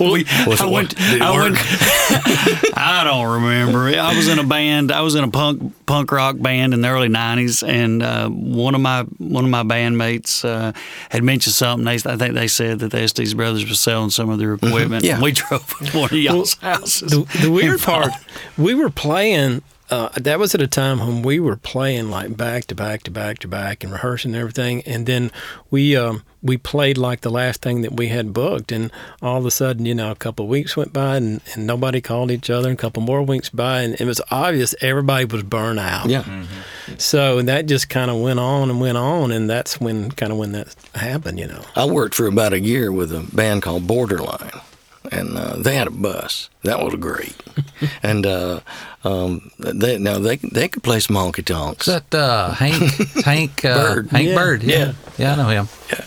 [0.00, 0.98] We, I went.
[0.98, 1.20] work?
[1.22, 1.52] I work?
[1.54, 2.76] went.
[2.76, 3.86] I don't remember.
[3.98, 4.90] I was in a band.
[4.90, 8.74] I was in a punk punk rock band in the early '90s, and uh, one
[8.74, 10.72] of my one of my bandmates uh,
[11.10, 11.84] had mentioned something.
[11.84, 15.04] They, I think they said that the Estes brothers were selling some of their equipment.
[15.04, 15.20] Yeah.
[15.22, 17.12] We drove to one of y'all's houses.
[17.12, 18.10] the, the weird part,
[18.58, 19.62] we were playing.
[19.90, 23.10] Uh, that was at a time when we were playing like back to back to
[23.10, 24.82] back to back and rehearsing and everything.
[24.82, 25.30] And then
[25.70, 28.72] we um, we played like the last thing that we had booked.
[28.72, 31.66] And all of a sudden, you know, a couple of weeks went by and, and
[31.66, 32.70] nobody called each other.
[32.70, 36.08] And a couple more weeks by, and it was obvious everybody was burnt out.
[36.08, 36.44] Yeah.
[36.96, 40.38] So that just kind of went on and went on, and that's when kind of
[40.38, 41.38] when that happened.
[41.38, 41.62] You know.
[41.76, 44.50] I worked for about a year with a band called Borderline,
[45.18, 46.48] and uh, they had a bus.
[46.62, 47.34] That was great.
[48.02, 48.60] and uh,
[49.04, 51.88] um, they now they they could play some honky tonks.
[51.88, 52.82] Is that uh, Hank
[53.24, 54.10] Hank uh, Bird.
[54.10, 54.62] Hank Yeah, Bird?
[54.62, 54.92] Yeah.
[55.18, 55.68] yeah, I know him.
[55.90, 56.04] Yeah,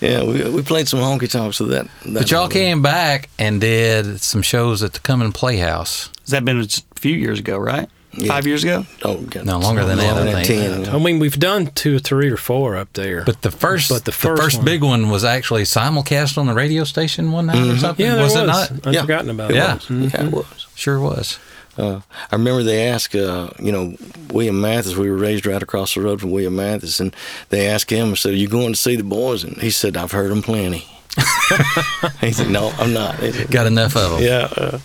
[0.00, 1.58] Yeah, we, we played some honky tonks.
[1.60, 6.10] with that, that But y'all came back and did some shows at the Cumming Playhouse.
[6.20, 6.66] Has that been a
[7.00, 7.88] few years ago, right?
[8.12, 8.28] Yeah.
[8.28, 8.86] Five years ago.
[9.04, 10.88] Oh, God, No, longer than that, I think.
[10.88, 13.22] I mean, we've done two or three or four up there.
[13.24, 16.46] But the first, But the the first first, one- big one was actually simulcast on
[16.46, 18.04] the radio station one night or something.
[18.04, 18.42] yeah, there was, was.
[18.42, 18.86] it not?
[18.86, 19.00] I'd Yeah.
[19.02, 19.74] forgotten about Yeah.
[19.76, 19.90] it.
[19.90, 20.66] Yeah, it was.
[20.74, 21.38] Sure was.
[21.76, 22.00] Uh,
[22.32, 23.94] I remember they asked, uh, you know,
[24.32, 24.96] William Mathis.
[24.96, 27.14] We were raised right across the road from William Mathis, and
[27.50, 29.96] they asked him, I "said Are you going to see the boys?" And he said,
[29.96, 30.88] "I've heard them plenty."
[32.20, 34.22] he said, "No, I'm not." Said, Got enough of them.
[34.22, 34.78] yeah, uh,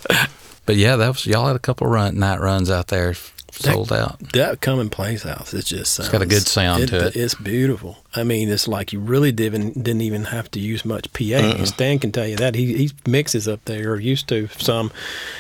[0.66, 3.16] But yeah, that was y'all had a couple run night runs out there,
[3.52, 4.20] sold out.
[4.32, 7.16] That Cumming Playhouse, it just sounds, got a good sound to it.
[7.16, 7.98] It's beautiful.
[8.16, 11.66] I mean, it's like you really didn't didn't even have to use much PA.
[11.66, 14.92] Stan can tell you that he he mixes up there or used to some,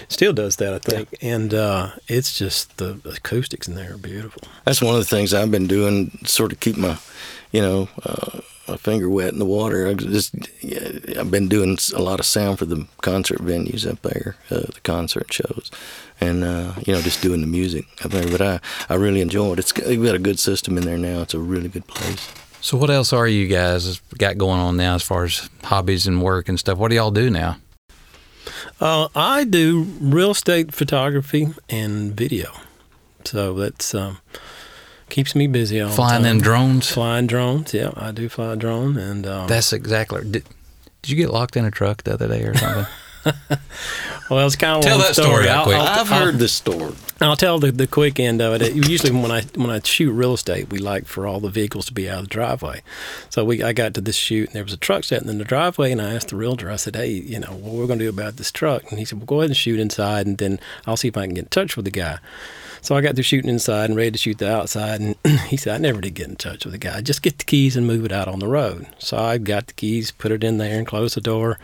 [0.09, 1.15] still does that I think.
[1.21, 4.41] And uh, it's just the acoustics in there are beautiful.
[4.65, 6.97] that's one of the things I've been doing, sort of keep my,
[7.51, 9.87] you know, uh, my finger wet in the water.
[9.87, 10.35] I just
[11.17, 14.81] I've been doing a lot of sound for the concert venues up there, uh, the
[14.83, 15.69] concert shows,
[16.21, 18.29] and uh, you know, just doing the music up there.
[18.29, 18.59] But I,
[18.89, 19.59] I really enjoy it.
[19.59, 21.21] It's we've got a good system in there now.
[21.21, 22.31] It's a really good place.
[22.61, 26.21] So what else are you guys got going on now as far as hobbies and
[26.21, 26.77] work and stuff?
[26.77, 27.57] What do y'all do now?
[28.79, 32.51] Uh, I do real estate photography and video,
[33.25, 34.19] so that's um,
[35.09, 36.37] Keeps me busy all Flying the time.
[36.37, 36.89] them drones.
[36.89, 37.73] Flying drones.
[37.73, 40.21] Yeah, I do fly a drone, and um, That's exactly.
[40.23, 40.43] Did,
[41.01, 42.85] did you get locked in a truck the other day or something?
[44.29, 46.35] well, it's kind of a Tell long that story right I'll, I'll, i've I'll- heard
[46.39, 46.93] this story.
[47.21, 48.61] I'll tell the, the quick end of it.
[48.61, 51.85] It- Usually, when I when I shoot real estate, we like for all the vehicles
[51.85, 52.81] to be out of the driveway.
[53.29, 55.45] So we I got to this shoot, and there was a truck sitting in the
[55.45, 56.69] driveway, and I asked the realtor.
[56.69, 59.05] I said, "Hey, you know, what we're going to do about this truck?" And he
[59.05, 61.43] said, "Well, go ahead and shoot inside, and then I'll see if I can get
[61.45, 62.17] in touch with the guy."
[62.83, 65.15] So I got through shooting inside and ready to shoot the outside, and
[65.47, 67.01] he said, "I never did get in touch with the guy.
[67.01, 69.73] Just get the keys and move it out on the road." So I got the
[69.73, 71.57] keys, put it in there, and closed the door.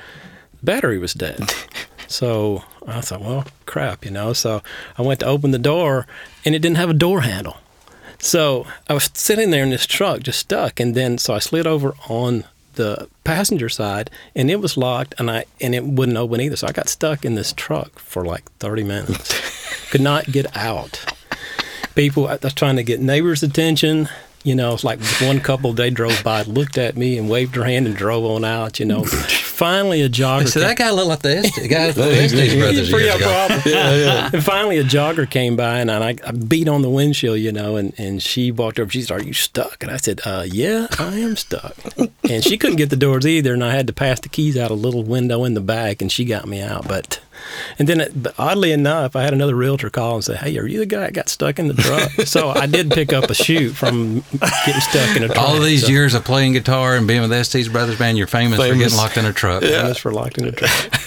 [0.59, 1.53] The battery was dead.
[2.09, 4.33] So I thought, well, crap, you know.
[4.33, 4.63] So
[4.97, 6.07] I went to open the door,
[6.43, 7.57] and it didn't have a door handle.
[8.17, 11.67] So I was sitting there in this truck, just stuck, and then so I slid
[11.67, 16.41] over on the passenger side, and it was locked, and I and it wouldn't open
[16.41, 16.55] either.
[16.55, 19.31] So I got stuck in this truck for like 30 minutes,
[19.89, 20.99] could not get out.
[21.95, 24.07] People, I was trying to get neighbors' attention.
[24.43, 27.65] You know, it's like one couple they drove by, looked at me, and waved their
[27.65, 28.79] hand and drove on out.
[28.79, 30.47] You know, finally a jogger.
[30.47, 32.77] so came- that guy looked like the Estes, the guy the Estes brothers.
[32.77, 33.61] He's pretty years ago.
[33.65, 34.29] yeah, yeah.
[34.31, 37.75] And finally, a jogger came by, and I, I beat on the windshield, you know,
[37.75, 38.89] and, and she walked over.
[38.89, 41.75] She said, "Are you stuck?" And I said, uh, "Yeah, I am stuck."
[42.29, 44.71] And she couldn't get the doors either, and I had to pass the keys out
[44.71, 46.87] a little window in the back, and she got me out.
[46.87, 47.19] But
[47.77, 50.67] and then, it, but oddly enough, I had another realtor call and say, "Hey, are
[50.67, 53.33] you the guy that got stuck in the truck?" so I did pick up a
[53.33, 54.23] shoot from
[54.65, 55.37] getting stuck in a truck.
[55.37, 58.27] All of these so, years of playing guitar and being with Estes Brothers Band, you're
[58.27, 59.63] famous, for getting locked in a truck.
[59.63, 59.81] Yeah.
[59.81, 60.71] famous for locked in a truck.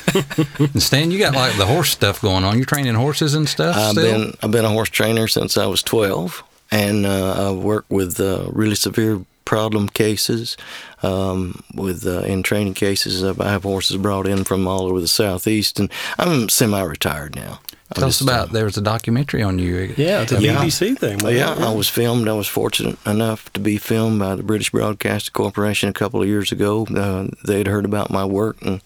[0.58, 2.58] And Stan, you got like the horse stuff going on.
[2.58, 4.04] You're training horses and stuff I've still.
[4.04, 8.20] been I've been a horse trainer since I was 12, and uh, I've worked with
[8.20, 10.57] uh, really severe problem cases.
[11.03, 15.09] Um, with uh, in training cases, I have horses brought in from all over the
[15.09, 17.61] southeast, and I'm semi-retired now.
[17.90, 18.49] I Tell us about.
[18.49, 19.93] uh, There was a documentary on you.
[19.99, 20.57] Yeah, it's a Yeah.
[20.64, 21.18] BBC thing.
[21.18, 21.55] wasn't yeah.
[21.55, 22.26] I was filmed.
[22.28, 26.28] I was fortunate enough to be filmed by the British Broadcasting Corporation a couple of
[26.28, 26.86] years ago.
[26.86, 28.80] Uh, they'd heard about my work and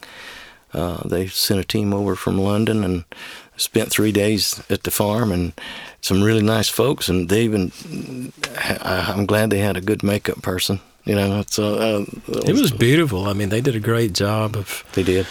[0.74, 3.04] uh, they sent a team over from London and
[3.56, 5.52] spent three days at the farm and
[6.06, 7.08] some really nice folks.
[7.08, 7.72] And they even,
[8.82, 10.80] I, I'm glad they had a good makeup person.
[11.04, 12.04] You know, so uh,
[12.46, 13.28] It was beautiful.
[13.28, 15.26] I mean, they did a great job of They did.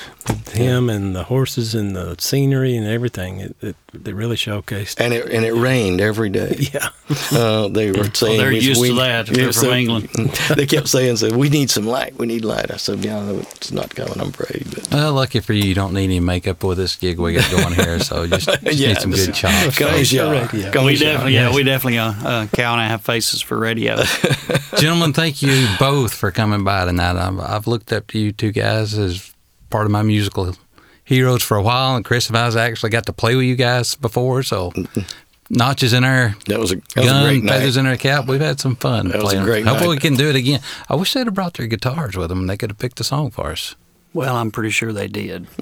[0.54, 3.40] him and the horses and the scenery and everything.
[3.42, 5.00] It, it they really showcased.
[5.00, 6.56] And it and it rained every day.
[6.74, 6.90] Yeah,
[7.32, 10.10] Uh, they were saying they're we- used to that they're from England.
[10.56, 12.18] they kept saying, "said We need some light.
[12.18, 14.20] We need light." I said, "Yeah, no, it's not coming.
[14.20, 17.20] I'm afraid." But Well, lucky for you, you don't need any makeup with this gig
[17.20, 18.00] we got going here.
[18.00, 19.78] So just, just Yeah, need some good chops.
[19.78, 20.32] Come on, Sean.
[20.32, 20.72] radio.
[20.72, 23.98] Come we definitely, yeah, we definitely uh, uh, cow and a half faces for radio.
[24.78, 27.16] Gentlemen, thank you both for coming by tonight.
[27.16, 29.32] I've, I've looked up to you two guys as
[29.70, 30.56] part of my musical
[31.06, 33.96] heroes for a while, and Chris and I's actually got to play with you guys
[33.96, 34.44] before.
[34.44, 35.02] So mm-hmm.
[35.50, 37.52] notches in our That was a, that was a gun, great night.
[37.54, 38.26] feathers in our cap.
[38.28, 39.08] We've had some fun.
[39.10, 39.46] That was a playing.
[39.46, 40.04] great Hopefully, night.
[40.04, 40.60] we can do it again.
[40.90, 42.40] I wish they'd have brought their guitars with them.
[42.42, 43.76] and They could have picked a song for us.
[44.16, 45.46] Well, I'm pretty sure they did.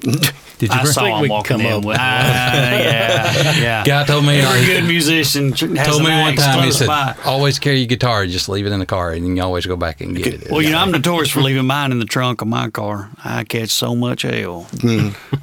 [0.58, 0.80] Did you?
[0.80, 1.72] I saw think them we can walking come in.
[1.72, 3.84] up With, Ah, yeah, yeah.
[3.84, 7.16] Guy told me Every good musician told me one time he said, by.
[7.24, 8.24] "Always carry your guitar.
[8.26, 10.50] Just leave it in the car, and you can always go back and get it."
[10.52, 13.10] Well, you know, I'm notorious for leaving mine in the trunk of my car.
[13.24, 14.68] I catch so much hell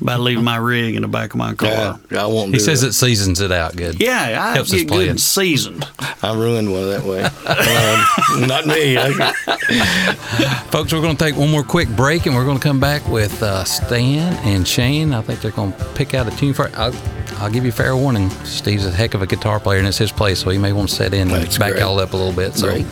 [0.01, 1.69] by leaving my rig in the back of my car.
[1.69, 2.53] Yeah, Yeah, I won't.
[2.53, 2.87] he says that.
[2.87, 4.01] it seasons it out good.
[4.01, 5.85] I Helps get good and seasoned.
[6.23, 7.23] I ruined one that way.
[7.23, 8.97] Um, not me.
[8.97, 9.11] I,
[10.71, 13.00] Folks, we're going to take one more quick break and we're going to come back
[13.09, 15.13] with uh, Stan and Shayne.
[15.13, 16.77] I think they're going to pick out a tune for it.
[16.77, 16.93] I'll,
[17.37, 18.29] I'll give you fair warning.
[18.45, 20.89] Steve's a heck of a guitar player and it's his place, so he may want
[20.89, 21.81] to set in and That's back great.
[21.81, 22.53] y'all up a little bit.
[22.55, 22.85] So Great.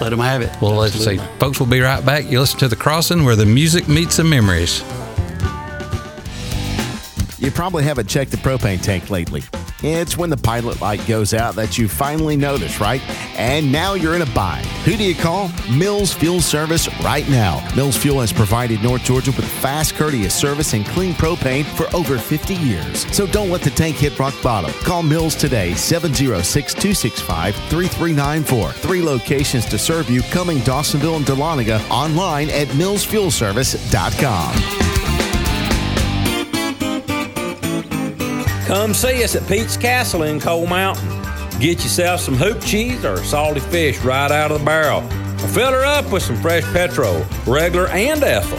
[0.00, 0.50] Let them have it.
[0.60, 1.16] we'll let you see.
[1.38, 2.30] Folks, we'll be right back.
[2.30, 4.80] You listen to The Crossing where the music meets the memories.
[7.38, 9.42] You probably haven't checked the propane tank lately.
[9.82, 13.02] It's when the pilot light goes out that you finally notice, right?
[13.38, 14.64] And now you're in a bind.
[14.86, 15.50] Who do you call?
[15.70, 17.62] Mills Fuel Service right now.
[17.76, 22.18] Mills Fuel has provided North Georgia with fast, courteous service and clean propane for over
[22.18, 23.06] 50 years.
[23.14, 24.72] So don't let the tank hit rock bottom.
[24.82, 28.72] Call Mills today, 706 265 3394.
[28.72, 35.05] Three locations to serve you Cumming Dawsonville, and Dahlonega online at millsfuelservice.com.
[38.66, 41.08] Come see us at Pete's Castle in Coal Mountain.
[41.60, 45.02] Get yourself some hoop cheese or salty fish right out of the barrel.
[45.50, 48.58] Fill her up with some fresh petrol, regular and ethyl.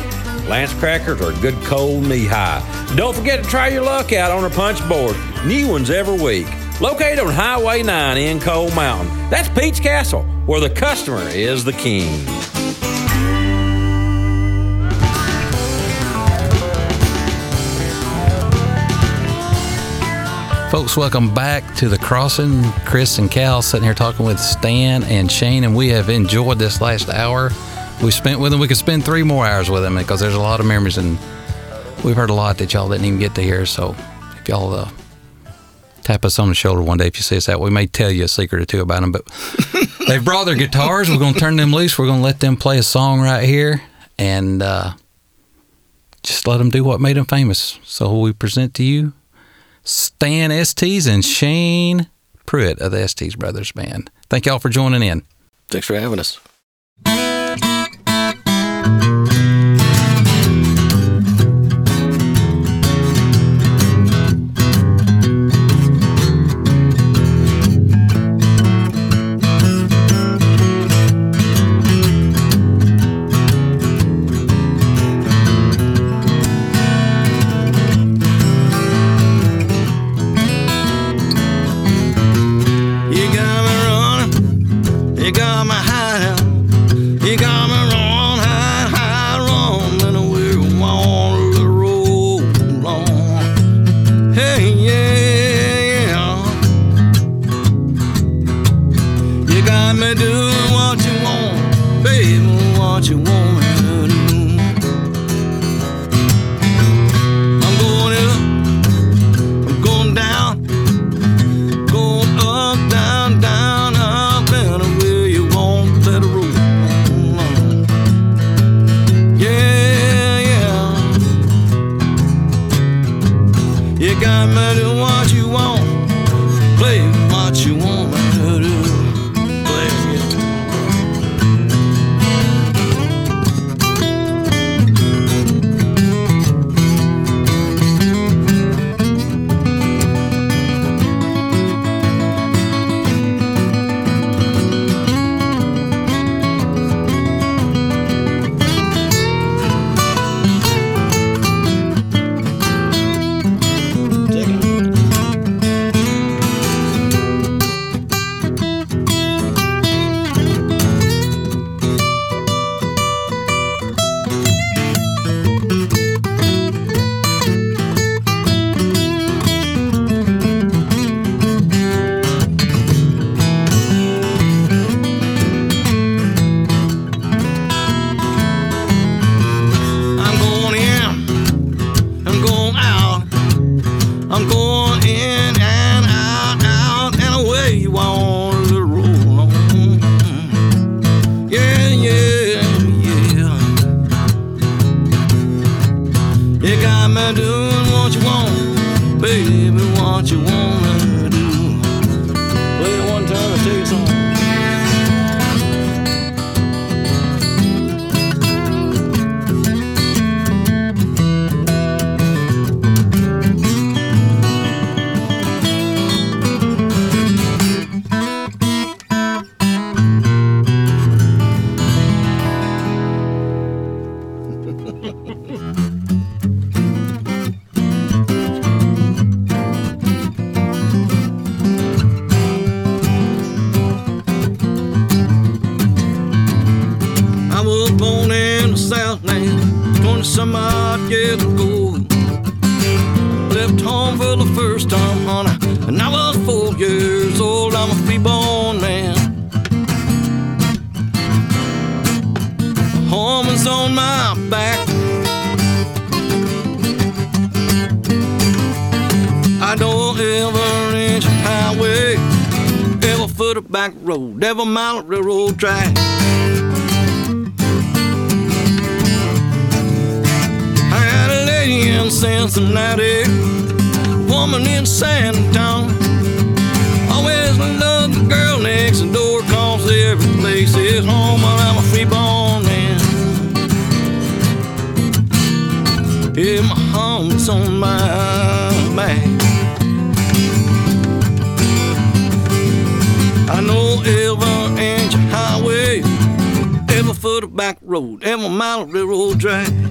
[0.49, 2.63] Lance crackers are good cold knee high.
[2.95, 5.17] Don't forget to try your luck out on our punch board.
[5.45, 6.47] New ones every week.
[6.79, 9.13] Located on Highway 9 in Coal Mountain.
[9.29, 12.23] That's Pete's Castle, where the customer is the king.
[20.71, 22.61] Folks, welcome back to the crossing.
[22.85, 26.81] Chris and Cal sitting here talking with Stan and Shayne, and we have enjoyed this
[26.81, 27.51] last hour
[28.03, 28.59] we spent with them.
[28.59, 31.17] We could spend three more hours with them because there's a lot of memories, and
[32.03, 33.65] we've heard a lot that y'all didn't even get to hear.
[33.65, 33.95] So
[34.39, 34.89] if y'all uh,
[36.03, 38.11] tap us on the shoulder one day if you see us out, we may tell
[38.11, 39.11] you a secret or two about them.
[39.11, 39.25] But
[40.07, 41.09] they've brought their guitars.
[41.09, 41.97] We're going to turn them loose.
[41.97, 43.81] We're going to let them play a song right here,
[44.19, 44.93] and uh,
[46.23, 47.79] just let them do what made them famous.
[47.83, 49.13] So we present to you
[49.87, 52.07] Stan Estes and Shayne
[52.45, 54.11] Pruitt of the Estes Brothers Band.
[54.29, 55.23] Thank y'all for joining in.
[55.69, 56.39] Thanks for having us.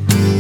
[0.09, 0.27] Track.
[0.27, 0.36] back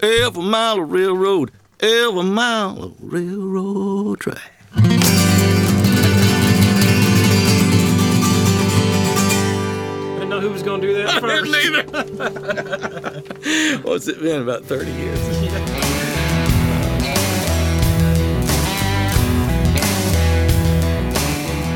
[0.00, 1.50] every mile of railroad,
[1.80, 4.52] every mile of railroad track.
[4.74, 4.80] I
[10.14, 11.46] didn't know who was going to do that first.
[13.84, 14.42] What's it been?
[14.42, 16.12] About 30 years.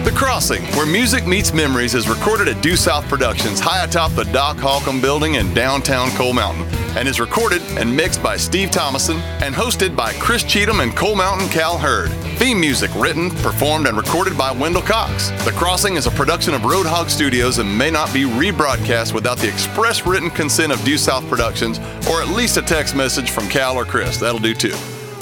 [0.04, 4.24] The Crossing, where music meets memories, is recorded at Due South Productions high atop the
[4.24, 6.62] Doc Holcomb building in downtown Coal Mountain
[6.96, 11.16] and is recorded and mixed by Steve Thomason and hosted by Chris Cheatham and Coal
[11.16, 12.10] Mountain Cal Hurd.
[12.38, 15.28] Theme music written, performed, and recorded by Wendell Cox.
[15.44, 19.48] The Crossing is a production of Roadhog Studios and may not be rebroadcast without the
[19.48, 21.78] express written consent of Due South Productions
[22.10, 24.16] or at least a text message from Cal or Chris.
[24.16, 24.74] That'll do too.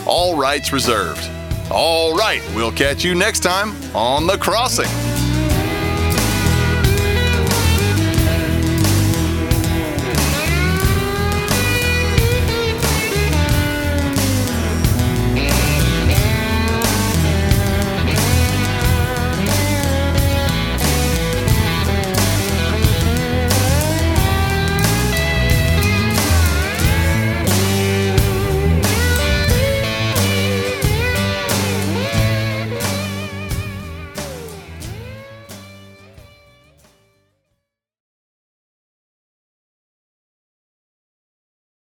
[0.06, 1.28] All rights reserved.
[1.70, 5.18] All right, we'll catch you next time on The Crossing.